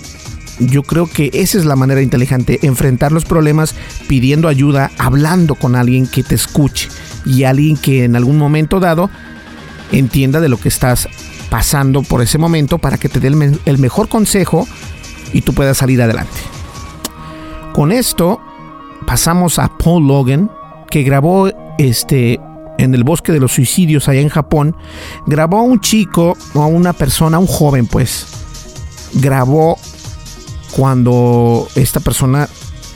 [0.58, 3.76] Yo creo que esa es la manera inteligente, enfrentar los problemas
[4.08, 6.88] pidiendo ayuda, hablando con alguien que te escuche
[7.24, 9.10] y alguien que en algún momento dado
[9.92, 11.08] entienda de lo que estás
[11.48, 13.28] pasando por ese momento para que te dé
[13.64, 14.66] el, mejor consejo
[15.32, 16.38] y tú puedas salir adelante.
[17.72, 18.40] Con esto
[19.06, 20.50] pasamos a Paul Logan,
[20.90, 22.40] que grabó este
[22.78, 24.76] en el bosque de los suicidios allá en Japón,
[25.26, 28.26] grabó a un chico o a una persona, un joven pues,
[29.14, 29.78] grabó
[30.70, 32.48] cuando esta persona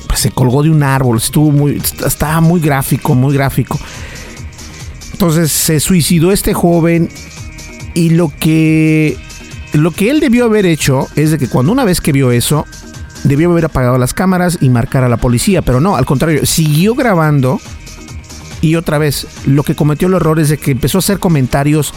[0.07, 3.79] pues, se colgó de un árbol, estuvo muy, estaba muy gráfico, muy gráfico.
[5.23, 7.09] Entonces se suicidó este joven
[7.95, 9.17] y lo que
[9.73, 12.67] lo que él debió haber hecho es de que cuando una vez que vio eso,
[13.23, 16.97] debió haber apagado las cámaras y marcar a la policía, pero no, al contrario, siguió
[16.97, 17.61] grabando
[18.61, 21.95] y otra vez lo que cometió el error es de que empezó a hacer comentarios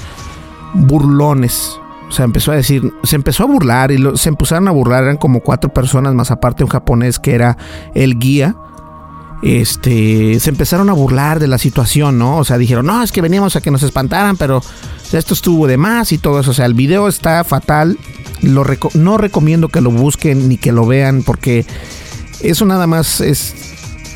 [0.76, 5.04] burlones o sea, empezó a decir, se empezó a burlar y se empezaron a burlar,
[5.04, 7.58] eran como cuatro personas más aparte un japonés que era
[7.96, 8.56] el guía.
[9.46, 12.38] Este, se empezaron a burlar de la situación, ¿no?
[12.38, 14.64] O sea, dijeron, no, es que veníamos a que nos espantaran, pero
[15.14, 16.50] esto estuvo de más y todo eso.
[16.50, 18.00] O sea, el video está fatal.
[18.42, 21.64] No recomiendo que lo busquen ni que lo vean porque
[22.42, 23.54] eso nada más es,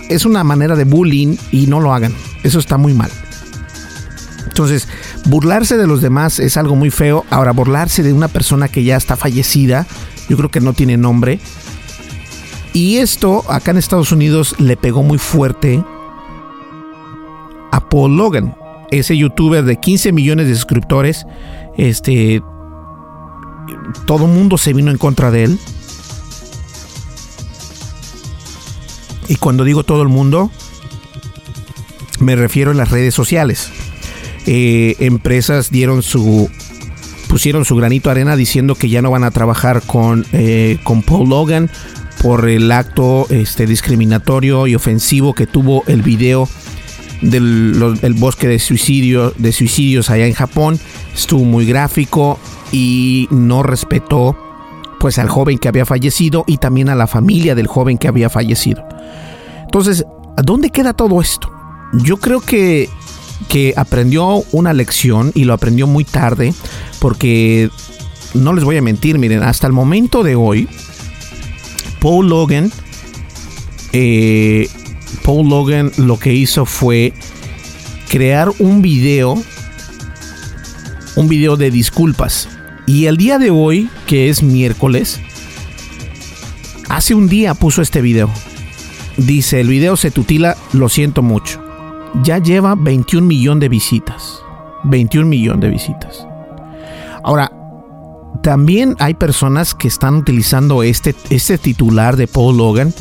[0.10, 2.16] es una manera de bullying y no lo hagan.
[2.42, 3.12] Eso está muy mal.
[4.48, 4.88] Entonces,
[5.26, 7.24] burlarse de los demás es algo muy feo.
[7.30, 9.86] Ahora, burlarse de una persona que ya está fallecida,
[10.28, 11.40] yo creo que no tiene nombre.
[12.74, 15.84] Y esto acá en Estados Unidos le pegó muy fuerte
[17.72, 18.56] a Paul Logan,
[18.92, 21.26] ese youtuber de 15 millones de suscriptores.
[21.78, 22.42] Este,
[24.06, 25.60] todo el mundo se vino en contra de él.
[29.28, 30.52] Y cuando digo todo el mundo,
[32.20, 33.70] me refiero a las redes sociales.
[34.46, 36.50] Eh, empresas dieron su
[37.28, 41.04] pusieron su granito de arena diciendo que ya no van a trabajar con, eh, con
[41.04, 41.70] Paul Logan
[42.22, 46.48] por el acto este, discriminatorio y ofensivo que tuvo el video
[47.22, 50.80] del bosque de, suicidio, de suicidios allá en Japón.
[51.14, 52.40] Estuvo muy gráfico
[52.72, 54.38] y no respetó
[55.00, 58.30] pues al joven que había fallecido y también a la familia del joven que había
[58.30, 58.86] fallecido.
[59.62, 60.06] Entonces,
[60.38, 61.50] ¿a dónde queda todo esto?
[61.94, 62.90] Yo creo que
[63.48, 66.54] que aprendió una lección y lo aprendió muy tarde
[67.00, 67.70] porque
[68.34, 70.68] no les voy a mentir, miren, hasta el momento de hoy,
[72.00, 72.72] Paul Logan,
[73.94, 74.70] eh,
[75.24, 77.14] Paul Logan lo que hizo fue
[78.10, 79.42] crear un video,
[81.16, 82.50] un video de disculpas.
[82.88, 85.20] Y el día de hoy, que es miércoles,
[86.90, 88.30] hace un día puso este video.
[89.18, 91.70] Dice, el video se tutila, lo siento mucho
[92.24, 94.42] ya lleva 21 millones de visitas.
[94.84, 96.28] 21 millones de visitas.
[97.24, 97.52] Ahora,
[98.42, 102.94] también hay personas que están utilizando este, este titular de Paul Logan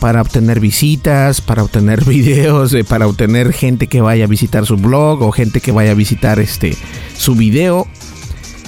[0.00, 4.76] para obtener visitas, para obtener videos, eh, para obtener gente que vaya a visitar su
[4.76, 6.76] blog o gente que vaya a visitar este
[7.16, 7.86] su video,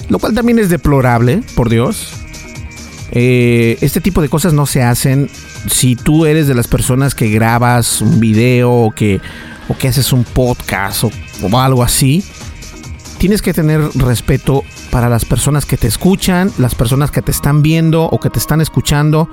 [0.09, 2.13] lo cual también es deplorable, por Dios.
[3.11, 5.29] Eh, este tipo de cosas no se hacen
[5.69, 9.21] si tú eres de las personas que grabas un video o que,
[9.69, 12.23] o que haces un podcast o, o algo así.
[13.17, 17.61] Tienes que tener respeto para las personas que te escuchan, las personas que te están
[17.61, 19.29] viendo o que te están escuchando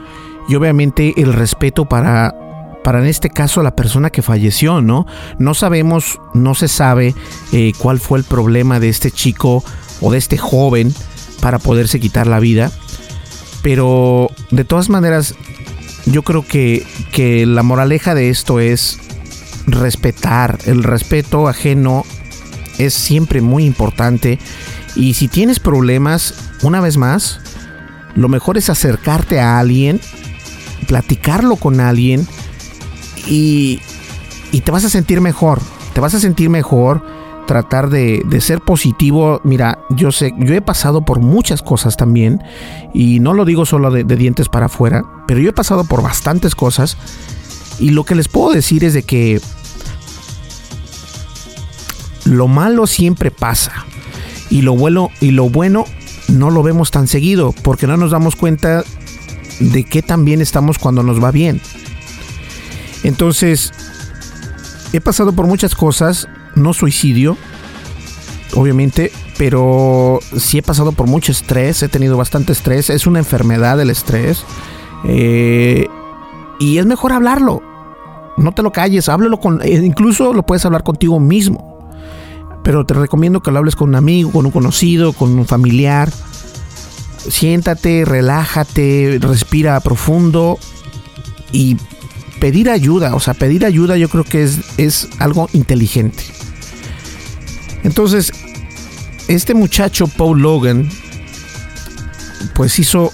[0.48, 2.34] y obviamente el respeto para
[2.84, 5.06] para en este caso la persona que falleció, ¿no?
[5.38, 7.14] No sabemos, no se sabe
[7.50, 9.64] eh, cuál fue el problema de este chico
[10.02, 10.94] o de este joven
[11.40, 12.70] para poderse quitar la vida.
[13.62, 15.34] Pero de todas maneras,
[16.04, 18.98] yo creo que, que la moraleja de esto es
[19.66, 20.58] respetar.
[20.66, 22.04] El respeto ajeno
[22.76, 24.38] es siempre muy importante.
[24.96, 27.40] Y si tienes problemas, una vez más,
[28.14, 30.00] lo mejor es acercarte a alguien
[30.84, 32.26] platicarlo con alguien
[33.26, 33.80] y,
[34.52, 35.60] y te vas a sentir mejor.
[35.92, 37.04] Te vas a sentir mejor
[37.46, 39.40] tratar de, de, ser positivo.
[39.44, 42.42] Mira, yo sé, yo he pasado por muchas cosas también,
[42.92, 46.02] y no lo digo solo de, de, dientes para afuera, pero yo he pasado por
[46.02, 46.96] bastantes cosas,
[47.78, 49.40] y lo que les puedo decir es de que
[52.24, 53.84] lo malo siempre pasa,
[54.54, 55.84] y lo bueno, y lo bueno
[56.28, 58.84] no lo vemos tan seguido, porque no nos damos cuenta
[59.58, 61.60] de qué tan bien estamos cuando nos va bien.
[63.02, 63.72] Entonces,
[64.92, 67.36] he pasado por muchas cosas, no suicidio,
[68.54, 73.80] obviamente, pero sí he pasado por mucho estrés, he tenido bastante estrés, es una enfermedad
[73.80, 74.44] el estrés.
[75.04, 75.88] Eh,
[76.60, 77.60] y es mejor hablarlo.
[78.36, 79.60] No te lo calles, háblalo con.
[79.62, 81.73] Eh, incluso lo puedes hablar contigo mismo.
[82.64, 86.10] Pero te recomiendo que lo hables con un amigo, con un conocido, con un familiar
[87.28, 90.58] siéntate, relájate, respira profundo
[91.52, 91.76] y
[92.40, 93.14] pedir ayuda.
[93.14, 96.22] O sea, pedir ayuda yo creo que es, es algo inteligente.
[97.82, 98.32] Entonces,
[99.28, 100.88] este muchacho Paul Logan,
[102.54, 103.10] pues hizo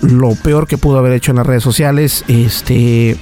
[0.00, 2.24] lo peor que pudo haber hecho en las redes sociales.
[2.28, 3.16] Este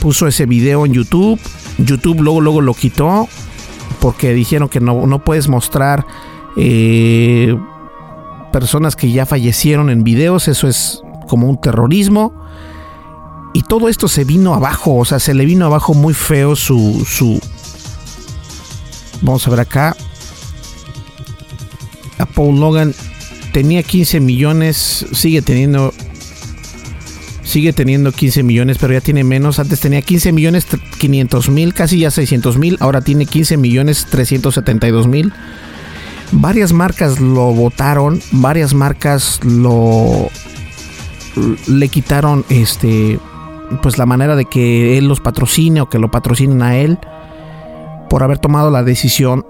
[0.00, 1.40] puso ese video en YouTube.
[1.78, 3.28] YouTube luego, luego lo quitó
[4.00, 6.06] porque dijeron que no, no puedes mostrar
[6.56, 7.56] eh,
[8.52, 12.32] personas que ya fallecieron en videos, eso es como un terrorismo.
[13.54, 17.04] Y todo esto se vino abajo, o sea, se le vino abajo muy feo su...
[17.06, 17.40] su
[19.22, 19.96] vamos a ver acá.
[22.18, 22.94] A Paul Logan
[23.52, 25.92] tenía 15 millones, sigue teniendo...
[27.48, 29.58] Sigue teniendo 15 millones, pero ya tiene menos.
[29.58, 30.66] Antes tenía 15 millones
[30.98, 32.76] 500 mil, casi ya 600 mil.
[32.78, 35.32] Ahora tiene 15 millones 372 mil
[36.32, 40.28] varias marcas lo votaron, varias marcas lo
[41.66, 43.20] le quitaron este
[43.82, 46.98] pues la manera de que él los patrocine o que lo patrocinen a él
[48.10, 49.46] por haber tomado la decisión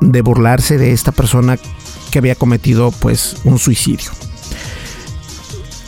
[0.00, 1.56] de burlarse de esta persona
[2.10, 4.10] que había cometido pues un suicidio.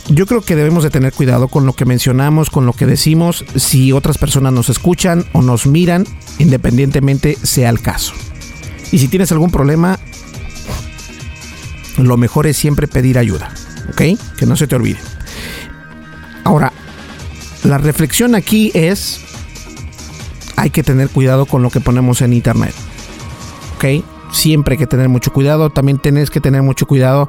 [0.07, 3.43] Yo creo que debemos de tener cuidado con lo que mencionamos, con lo que decimos,
[3.55, 6.05] si otras personas nos escuchan o nos miran,
[6.37, 8.13] independientemente sea el caso.
[8.91, 9.97] Y si tienes algún problema,
[11.97, 13.51] lo mejor es siempre pedir ayuda,
[13.89, 14.01] ¿ok?
[14.37, 14.99] Que no se te olvide.
[16.43, 16.71] Ahora,
[17.63, 19.21] la reflexión aquí es,
[20.55, 22.75] hay que tener cuidado con lo que ponemos en internet,
[23.75, 24.05] ¿ok?
[24.31, 27.27] Siempre hay que tener mucho cuidado, también tienes que tener mucho cuidado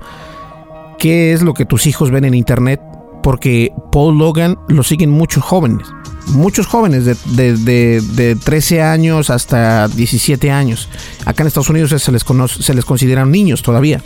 [0.99, 2.81] qué es lo que tus hijos ven en internet,
[3.23, 5.87] porque Paul Logan lo siguen muchos jóvenes
[6.29, 7.15] muchos jóvenes de,
[7.57, 10.89] de, de, 13 años hasta 17 años.
[11.25, 14.01] Acá en Estados Unidos se les, conoce, se les consideran niños todavía.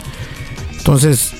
[0.77, 1.33] Entonces,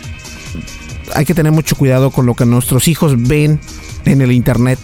[1.16, 3.60] hay que tener mucho cuidado con lo que nuestros hijos ven
[4.06, 4.80] en el Internet,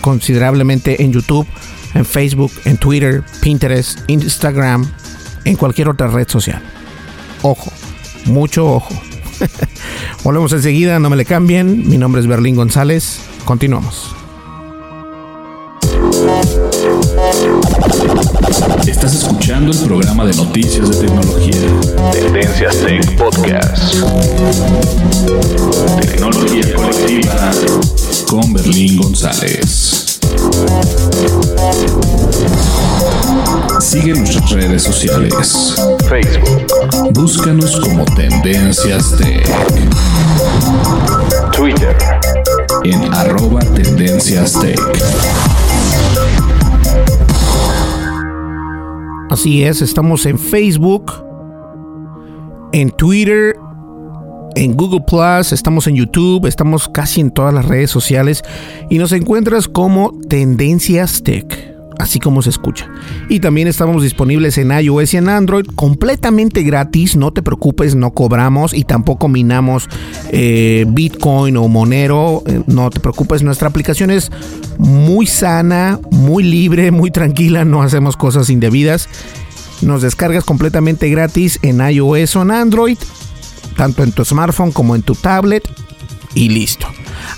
[0.00, 1.46] considerablemente en YouTube,
[1.94, 4.90] en Facebook, en Twitter, Pinterest, Instagram,
[5.44, 6.62] en cualquier otra red social.
[7.42, 7.72] Ojo,
[8.26, 8.94] mucho ojo.
[10.24, 11.88] Volvemos enseguida, no me le cambien.
[11.88, 13.20] Mi nombre es Berlín González.
[13.44, 14.14] Continuamos.
[18.86, 22.12] Estás escuchando el programa de noticias de tecnología.
[22.12, 23.94] Tendencias Tech Podcast.
[26.00, 27.50] Tecnología colectiva
[28.28, 30.20] con Berlín González.
[33.82, 35.74] Sigue nuestras redes sociales.
[36.08, 37.12] Facebook.
[37.14, 39.44] Búscanos como Tendencias Tech.
[41.50, 41.96] Twitter.
[42.84, 44.78] En arroba Tendencias Tech.
[49.30, 51.12] Así es, estamos en Facebook,
[52.72, 53.56] en Twitter
[54.54, 58.44] en Google Plus, estamos en YouTube, estamos casi en todas las redes sociales
[58.90, 62.90] y nos encuentras como Tendencias Tech así como se escucha.
[63.28, 68.12] Y también estamos disponibles en iOS y en Android completamente gratis, no te preocupes, no
[68.12, 69.88] cobramos y tampoco minamos
[70.30, 74.30] eh, Bitcoin o Monero, eh, no te preocupes, nuestra aplicación es
[74.78, 79.08] muy sana, muy libre, muy tranquila, no hacemos cosas indebidas.
[79.80, 82.98] Nos descargas completamente gratis en iOS o en Android,
[83.76, 85.68] tanto en tu smartphone como en tu tablet
[86.34, 86.86] y listo.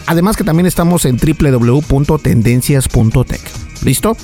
[0.06, 3.40] Además que también estamos en www.tendencias.tech.
[3.84, 4.16] ¿Listo?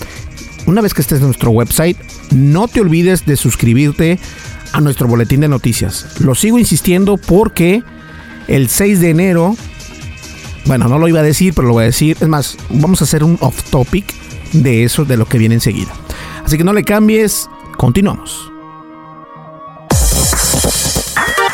[0.66, 1.96] Una vez que estés en nuestro website,
[2.32, 4.18] no te olvides de suscribirte
[4.72, 6.20] a nuestro boletín de noticias.
[6.20, 7.82] Lo sigo insistiendo porque
[8.46, 9.56] el 6 de enero,
[10.66, 12.16] bueno, no lo iba a decir, pero lo voy a decir.
[12.20, 14.14] Es más, vamos a hacer un off topic
[14.52, 15.92] de eso, de lo que viene enseguida.
[16.44, 18.50] Así que no le cambies, continuamos.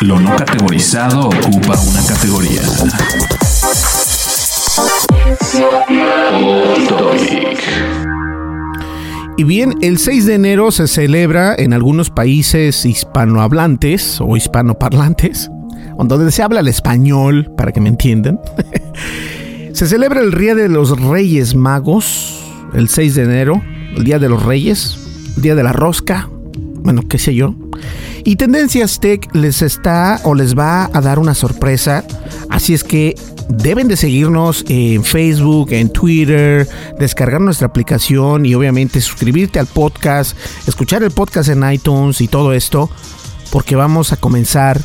[0.01, 2.61] Lo no categorizado ocupa una categoría.
[9.37, 15.51] Y bien, el 6 de enero se celebra en algunos países hispanohablantes o hispanoparlantes,
[15.97, 18.39] donde se habla el español, para que me entiendan.
[19.73, 22.43] se celebra el Día de los Reyes Magos,
[22.73, 23.61] el 6 de enero,
[23.95, 24.97] el Día de los Reyes,
[25.35, 26.29] el Día de la Rosca,
[26.87, 27.53] bueno, qué sé yo.
[28.23, 32.05] Y Tendencias Tech les está o les va a dar una sorpresa,
[32.49, 33.13] así es que
[33.49, 36.65] deben de seguirnos en Facebook, en Twitter,
[36.97, 42.53] descargar nuestra aplicación y obviamente suscribirte al podcast, escuchar el podcast en iTunes y todo
[42.53, 42.89] esto,
[43.51, 44.79] porque vamos a comenzar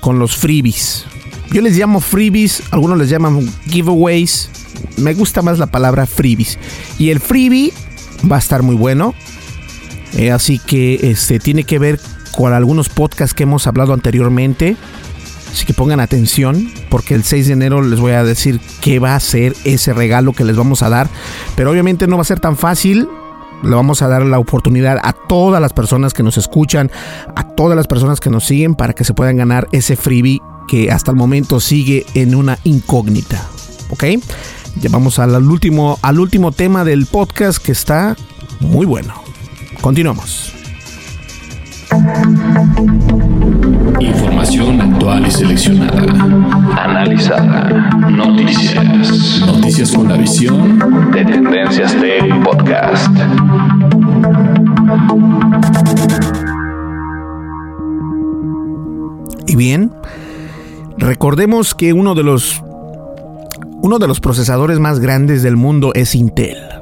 [0.00, 1.06] con los freebies.
[1.50, 4.48] Yo les llamo freebies, algunos les llaman giveaways.
[4.96, 6.56] Me gusta más la palabra freebies.
[7.00, 7.72] Y el freebie
[8.30, 9.12] va a estar muy bueno.
[10.14, 12.00] Eh, así que este tiene que ver
[12.32, 14.76] con algunos podcasts que hemos hablado anteriormente.
[15.52, 19.16] Así que pongan atención porque el 6 de enero les voy a decir qué va
[19.16, 21.08] a ser ese regalo que les vamos a dar.
[21.56, 23.08] Pero obviamente no va a ser tan fácil.
[23.62, 26.90] Le vamos a dar la oportunidad a todas las personas que nos escuchan,
[27.36, 30.90] a todas las personas que nos siguen para que se puedan ganar ese freebie que
[30.90, 33.44] hasta el momento sigue en una incógnita.
[33.90, 34.04] ¿Ok?
[34.80, 38.16] Ya vamos al último, al último tema del podcast que está
[38.60, 39.29] muy bueno.
[39.80, 40.52] Continuamos.
[43.98, 46.02] Información actual y seleccionada.
[46.76, 47.90] Analizada.
[48.10, 49.42] Noticias.
[49.46, 50.78] Noticias con la visión
[51.12, 53.10] de Tendencias Tech Podcast.
[59.46, 59.92] Y bien,
[60.98, 62.62] recordemos que uno de los
[63.82, 66.79] uno de los procesadores más grandes del mundo es Intel.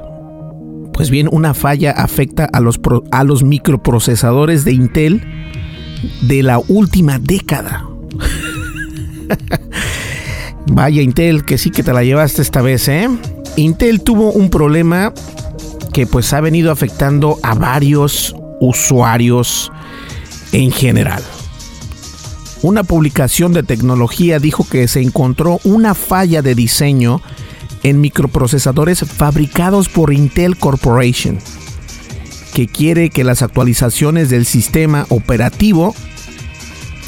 [0.99, 2.77] Pues bien, una falla afecta a los,
[3.11, 5.23] a los microprocesadores de Intel
[6.23, 7.87] de la última década.
[10.67, 13.07] Vaya Intel, que sí que te la llevaste esta vez, ¿eh?
[13.55, 15.13] Intel tuvo un problema
[15.93, 19.71] que pues ha venido afectando a varios usuarios
[20.51, 21.23] en general.
[22.61, 27.21] Una publicación de tecnología dijo que se encontró una falla de diseño
[27.83, 31.39] en microprocesadores fabricados por Intel Corporation
[32.53, 35.95] que quiere que las actualizaciones del sistema operativo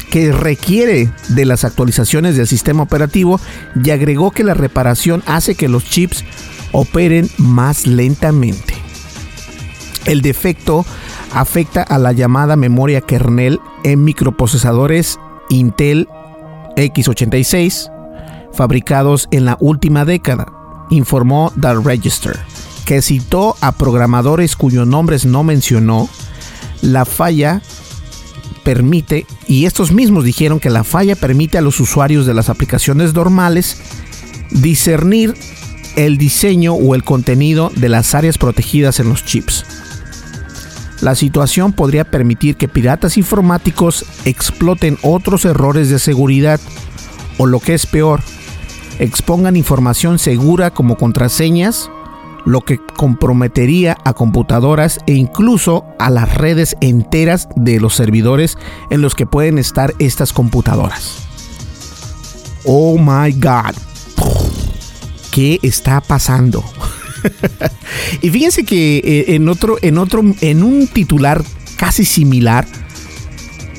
[0.10, 3.40] que requiere de las actualizaciones del sistema operativo
[3.84, 6.26] y agregó que la reparación hace que los chips
[6.74, 8.76] operen más lentamente.
[10.06, 10.86] El defecto
[11.34, 15.18] afecta a la llamada memoria kernel en microprocesadores
[15.50, 16.08] Intel
[16.76, 17.90] x86
[18.54, 20.52] fabricados en la última década,
[20.92, 22.40] informó The Register
[22.86, 26.10] que citó a programadores cuyos nombres no mencionó,
[26.82, 27.62] la falla
[28.64, 33.14] permite, y estos mismos dijeron que la falla permite a los usuarios de las aplicaciones
[33.14, 33.78] normales
[34.50, 35.36] discernir
[35.96, 39.66] el diseño o el contenido de las áreas protegidas en los chips.
[41.02, 46.60] La situación podría permitir que piratas informáticos exploten otros errores de seguridad
[47.38, 48.22] o lo que es peor,
[49.00, 51.90] expongan información segura como contraseñas
[52.46, 58.58] lo que comprometería a computadoras e incluso a las redes enteras de los servidores
[58.90, 61.18] en los que pueden estar estas computadoras.
[62.66, 63.76] Oh my god.
[65.32, 66.64] ¿Qué está pasando?
[68.22, 71.44] y fíjense que eh, en otro en otro en un titular
[71.78, 72.66] casi similar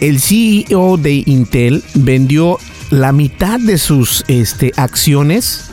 [0.01, 2.59] el CEO de Intel vendió
[2.93, 5.71] la mitad de sus este, acciones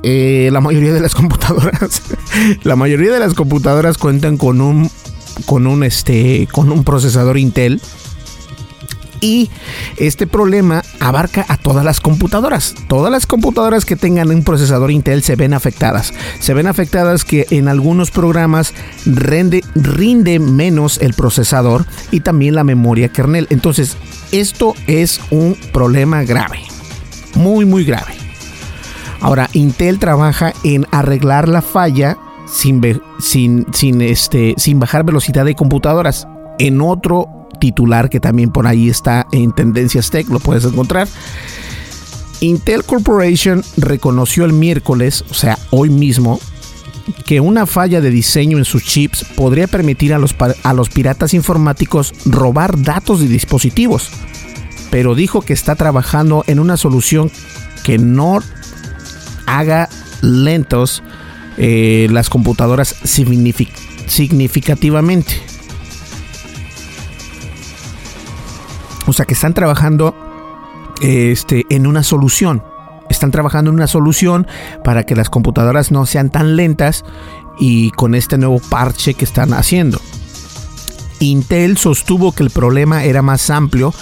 [0.04, 2.02] Eh, la mayoría de las computadoras,
[2.64, 4.92] la mayoría de las computadoras cuentan con un
[5.46, 7.82] con un este con un procesador Intel
[9.22, 9.50] y
[9.98, 12.76] este problema abarca a todas las computadoras.
[12.88, 16.14] Todas las computadoras que tengan un procesador Intel se ven afectadas.
[16.40, 18.74] Se ven afectadas que en algunos programas
[19.06, 23.48] rinde, menos el procesador y también la memoria kernel.
[23.50, 23.98] Entonces,
[24.32, 26.60] esto es un problema grave.
[27.36, 28.14] Muy, muy grave.
[29.22, 32.18] Ahora, Intel trabaja en arreglar la falla
[32.48, 32.82] sin,
[33.20, 36.28] sin, sin, este, sin bajar velocidad de computadoras.
[36.58, 41.08] En otro titular que también por ahí está en Tendencias Tech, lo puedes encontrar.
[42.42, 46.40] Intel Corporation reconoció el miércoles, o sea, hoy mismo,
[47.26, 51.34] que una falla de diseño en sus chips podría permitir a los, a los piratas
[51.34, 54.10] informáticos robar datos de dispositivos,
[54.90, 57.30] pero dijo que está trabajando en una solución
[57.84, 58.40] que no
[59.46, 59.90] haga
[60.22, 61.04] lentos
[61.58, 65.49] eh, las computadoras significativamente.
[69.08, 70.16] O sea que están trabajando
[71.02, 72.64] este, en una solución.
[73.10, 74.48] Están trabajando en una solución
[74.84, 77.04] para que las computadoras no sean tan lentas
[77.60, 80.00] y con este nuevo parche que están haciendo.
[81.20, 83.94] Intel sostuvo que el problema era más amplio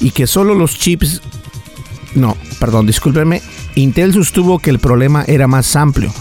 [0.00, 1.22] y que solo los chips...
[2.14, 3.40] No, perdón, discúlpenme.
[3.76, 6.12] Intel sostuvo que el problema era más amplio,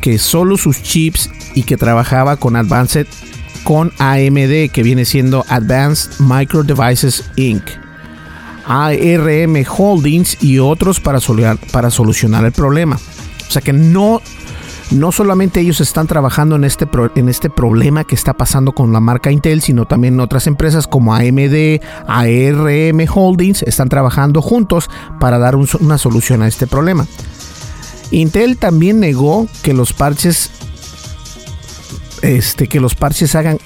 [0.00, 3.06] que solo sus chips y que trabajaba con Advanced
[3.64, 7.62] con AMD, que viene siendo Advanced Micro Devices Inc.
[8.66, 12.96] ARM Holdings y otros para, solucionar el problema.
[12.96, 14.20] O sea que no,
[14.90, 19.00] no solamente ellos están trabajando en este, en este problema que está pasando con la
[19.00, 24.88] marca Intel, sino también otras empresas como AMD, ARM Holdings están trabajando juntos
[25.20, 27.06] para dar una solución a este problema.
[28.10, 30.50] Intel también negó que los parches
[32.22, 33.58] este, que los parches hagan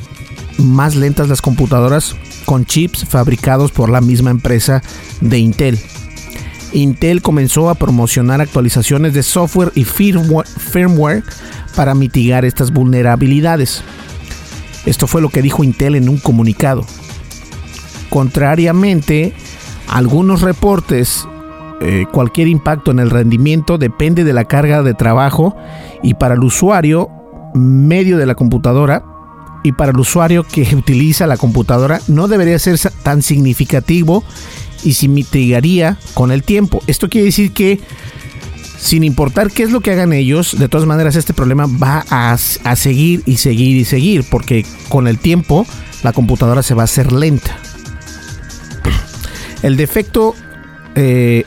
[0.58, 4.82] más lentas las computadoras con chips fabricados por la misma empresa
[5.20, 5.78] de Intel.
[6.72, 11.22] Intel comenzó a promocionar actualizaciones de software y firmware
[11.74, 13.82] para mitigar estas vulnerabilidades.
[14.84, 16.84] Esto fue lo que dijo Intel en un comunicado.
[18.08, 19.34] Contrariamente,
[19.88, 21.26] algunos reportes,
[21.80, 25.56] eh, cualquier impacto en el rendimiento depende de la carga de trabajo
[26.02, 27.10] y para el usuario
[27.56, 29.04] medio de la computadora
[29.62, 34.22] y para el usuario que utiliza la computadora no debería ser tan significativo
[34.84, 36.82] y se mitigaría con el tiempo.
[36.86, 37.80] Esto quiere decir que
[38.78, 42.36] sin importar qué es lo que hagan ellos, de todas maneras este problema va a,
[42.36, 45.66] seguir y seguir y seguir, porque con el tiempo
[46.02, 47.56] la computadora se va a hacer lenta.
[49.62, 50.34] El defecto
[50.94, 51.44] eh,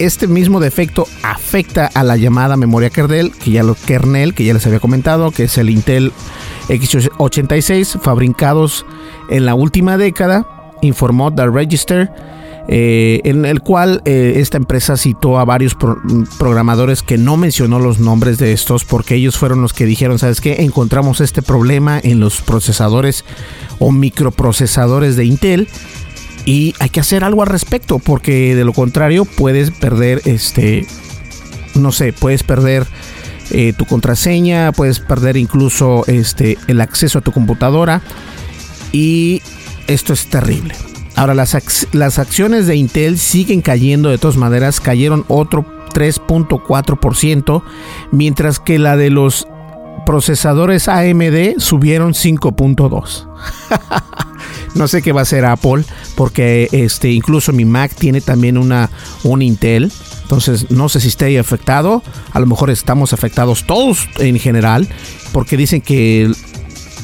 [0.00, 4.54] este mismo defecto afecta a la llamada memoria kernel, que ya lo kernel, que ya
[4.54, 6.12] les había comentado, que es el Intel
[6.68, 8.86] x86 fabricados
[9.28, 10.46] en la última década,
[10.80, 12.10] informó The Register,
[12.68, 15.76] eh, en el cual eh, esta empresa citó a varios
[16.38, 20.40] programadores que no mencionó los nombres de estos porque ellos fueron los que dijeron, ¿sabes
[20.40, 20.62] qué?
[20.62, 23.24] Encontramos este problema en los procesadores
[23.78, 25.68] o microprocesadores de Intel
[26.44, 30.86] y hay que hacer algo al respecto porque de lo contrario puedes perder este
[31.74, 32.86] no sé puedes perder
[33.52, 38.00] eh, tu contraseña, puedes perder incluso este, el acceso a tu computadora
[38.92, 39.42] y
[39.88, 40.74] esto es terrible.
[41.16, 47.62] Ahora las, las acciones de Intel siguen cayendo de todas maneras, cayeron otro 3.4%,
[48.12, 49.48] mientras que la de los
[50.04, 53.26] procesadores AMD subieron 5.2.
[54.74, 55.84] no sé qué va a hacer Apple,
[56.16, 58.90] porque este, incluso mi Mac tiene también una,
[59.22, 59.92] un Intel.
[60.22, 62.02] Entonces no sé si esté afectado.
[62.32, 64.88] A lo mejor estamos afectados todos en general.
[65.32, 66.32] Porque dicen que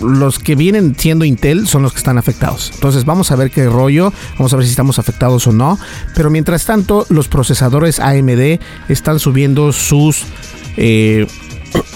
[0.03, 2.71] los que vienen siendo Intel son los que están afectados.
[2.75, 5.79] Entonces vamos a ver qué rollo, vamos a ver si estamos afectados o no.
[6.15, 10.25] Pero mientras tanto, los procesadores AMD están subiendo sus,
[10.77, 11.27] eh,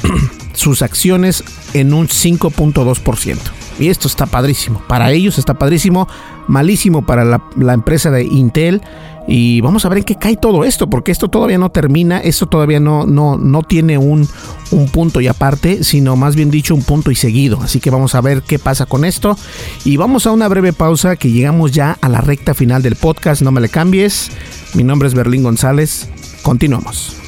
[0.53, 1.45] sus acciones
[1.75, 3.39] en un 5.2%.
[3.79, 4.83] Y esto está padrísimo.
[4.87, 6.07] Para ellos está padrísimo.
[6.49, 8.83] Malísimo para la, la empresa de Intel
[9.27, 12.47] y vamos a ver en qué cae todo esto, porque esto todavía no termina, esto
[12.47, 14.29] todavía no, no, no tiene un,
[14.73, 17.61] un punto y aparte, sino más bien dicho un punto y seguido.
[17.63, 19.37] Así que vamos a ver qué pasa con esto.
[19.85, 23.43] Y vamos a una breve pausa que llegamos ya a la recta final del podcast.
[23.43, 24.31] No me le cambies.
[24.75, 26.09] Mi nombre es Berlín González.
[26.43, 27.20] Continuamos.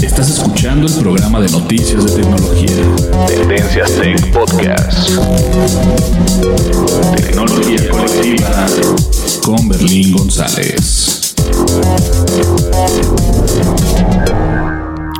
[0.00, 3.26] Estás escuchando el programa de noticias de tecnología.
[3.26, 5.10] Tendencias Tech Podcast.
[7.16, 8.66] Tecnología colectiva
[9.44, 11.34] con Berlín González.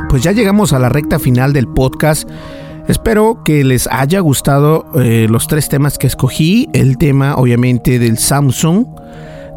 [0.09, 2.29] Pues ya llegamos a la recta final del podcast.
[2.89, 6.69] Espero que les haya gustado eh, los tres temas que escogí.
[6.73, 8.87] El tema obviamente del Samsung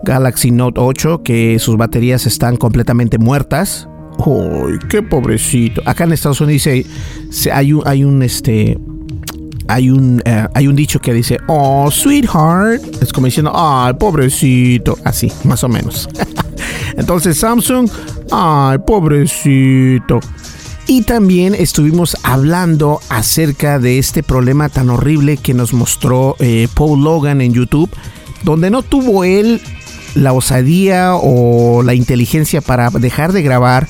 [0.03, 3.89] Galaxy Note 8, que sus baterías están completamente muertas.
[4.19, 5.81] ¡Ay, qué pobrecito!
[5.85, 8.77] Acá en Estados Unidos dice, hay un, hay un este,
[9.67, 12.81] hay un, eh, hay un dicho que dice, oh, sweetheart.
[13.01, 14.97] Es como diciendo, ay, pobrecito.
[15.03, 16.07] Así, más o menos.
[16.97, 17.89] Entonces Samsung,
[18.31, 20.19] ay, pobrecito.
[20.87, 27.03] Y también estuvimos hablando acerca de este problema tan horrible que nos mostró eh, Paul
[27.03, 27.89] Logan en YouTube,
[28.43, 29.61] donde no tuvo él
[30.15, 33.87] la osadía o la inteligencia para dejar de grabar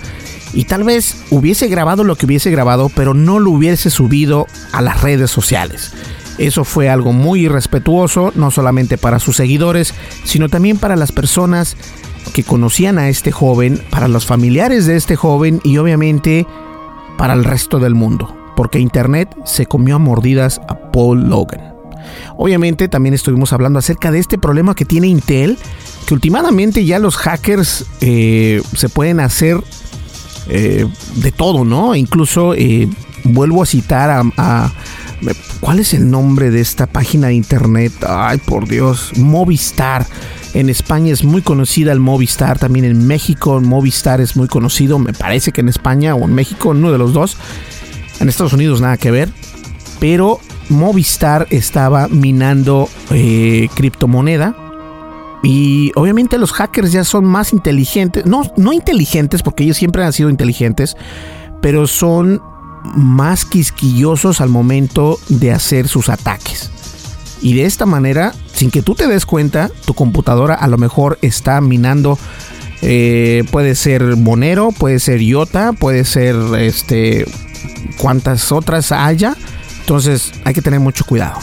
[0.54, 4.82] y tal vez hubiese grabado lo que hubiese grabado, pero no lo hubiese subido a
[4.82, 5.94] las redes sociales.
[6.38, 11.78] Eso fue algo muy irrespetuoso, no solamente para sus seguidores, sino también para las personas
[12.34, 16.46] que conocían a este joven, para los familiares de este joven y obviamente
[17.18, 21.76] para el resto del mundo, porque Internet se comió a mordidas a Paul Logan.
[22.38, 25.58] Obviamente también estuvimos hablando acerca de este problema que tiene Intel,
[26.06, 29.58] que últimamente ya los hackers eh, se pueden hacer
[30.48, 31.96] eh, de todo, ¿no?
[31.96, 32.88] Incluso eh,
[33.24, 34.74] vuelvo a citar a,
[35.60, 37.92] ¿Cuál es el nombre de esta página de internet?
[38.08, 40.06] Ay, por Dios, Movistar.
[40.54, 45.14] En España es muy conocida el Movistar, también en México Movistar es muy conocido, me
[45.14, 47.38] parece que en España o en México, uno de los dos.
[48.20, 49.30] En Estados Unidos nada que ver,
[50.00, 50.40] pero
[50.70, 52.88] Movistar estaba minando
[53.76, 54.65] criptomoneda.
[55.46, 60.12] Y obviamente los hackers ya son más inteligentes, no, no inteligentes porque ellos siempre han
[60.12, 60.98] sido inteligentes,
[61.62, 62.42] pero son
[62.96, 66.72] más quisquillosos al momento de hacer sus ataques.
[67.42, 71.20] Y de esta manera, sin que tú te des cuenta, tu computadora a lo mejor
[71.22, 72.18] está minando.
[72.82, 77.26] Eh, puede ser Monero, puede ser IOTA, puede ser este.
[77.98, 79.36] cuantas otras haya
[79.86, 81.40] entonces hay que tener mucho cuidado.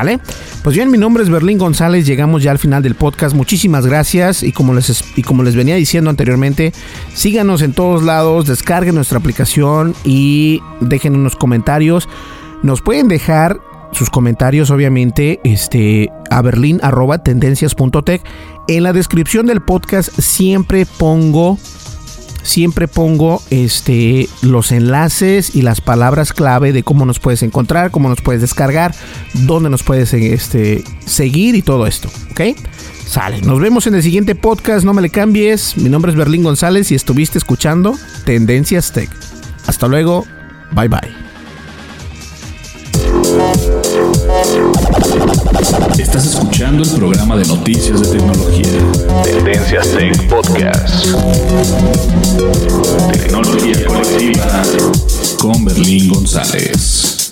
[0.00, 0.18] ¿Sale?
[0.62, 3.36] Pues bien, mi nombre es Berlín González, llegamos ya al final del podcast.
[3.36, 6.72] Muchísimas gracias y como les, y como les venía diciendo anteriormente,
[7.12, 12.08] síganos en todos lados, descarguen nuestra aplicación y dejen unos comentarios.
[12.62, 13.60] Nos pueden dejar
[13.92, 18.22] sus comentarios, obviamente, este, a berlin.tendencias.tech.
[18.68, 21.58] En la descripción del podcast siempre pongo
[22.42, 28.08] siempre pongo este, los enlaces y las palabras clave de cómo nos puedes encontrar, cómo
[28.08, 28.94] nos puedes descargar,
[29.34, 32.08] dónde nos puedes este, seguir y todo esto.
[32.30, 32.56] ¿Ok?
[33.06, 33.40] Sale.
[33.42, 34.84] Nos vemos en el siguiente podcast.
[34.84, 35.76] No me le cambies.
[35.76, 39.10] Mi nombre es Berlín González y estuviste escuchando Tendencias Tech.
[39.66, 40.24] Hasta luego.
[40.72, 41.30] Bye bye.
[45.98, 46.39] Estás
[46.70, 49.22] escuchando el programa de noticias de tecnología.
[49.24, 51.06] Tendencias Tech Podcast.
[53.12, 54.62] Tecnología colectiva
[55.38, 57.30] con Berlín González.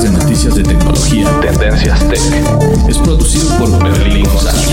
[0.00, 1.40] De tecnología.
[1.42, 2.18] Tendencias Tech.
[2.88, 4.66] Es producido por Berlín González.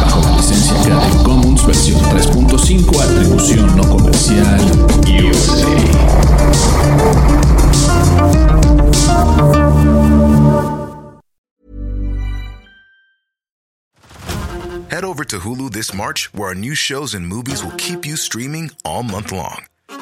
[0.00, 4.60] Bajo la licencia Creative Commons versión 3.5 atribución no comercial
[5.24, 5.66] USA.
[14.88, 18.16] Head over to Hulu this March, where our new shows and movies will keep you
[18.16, 19.69] streaming all month long.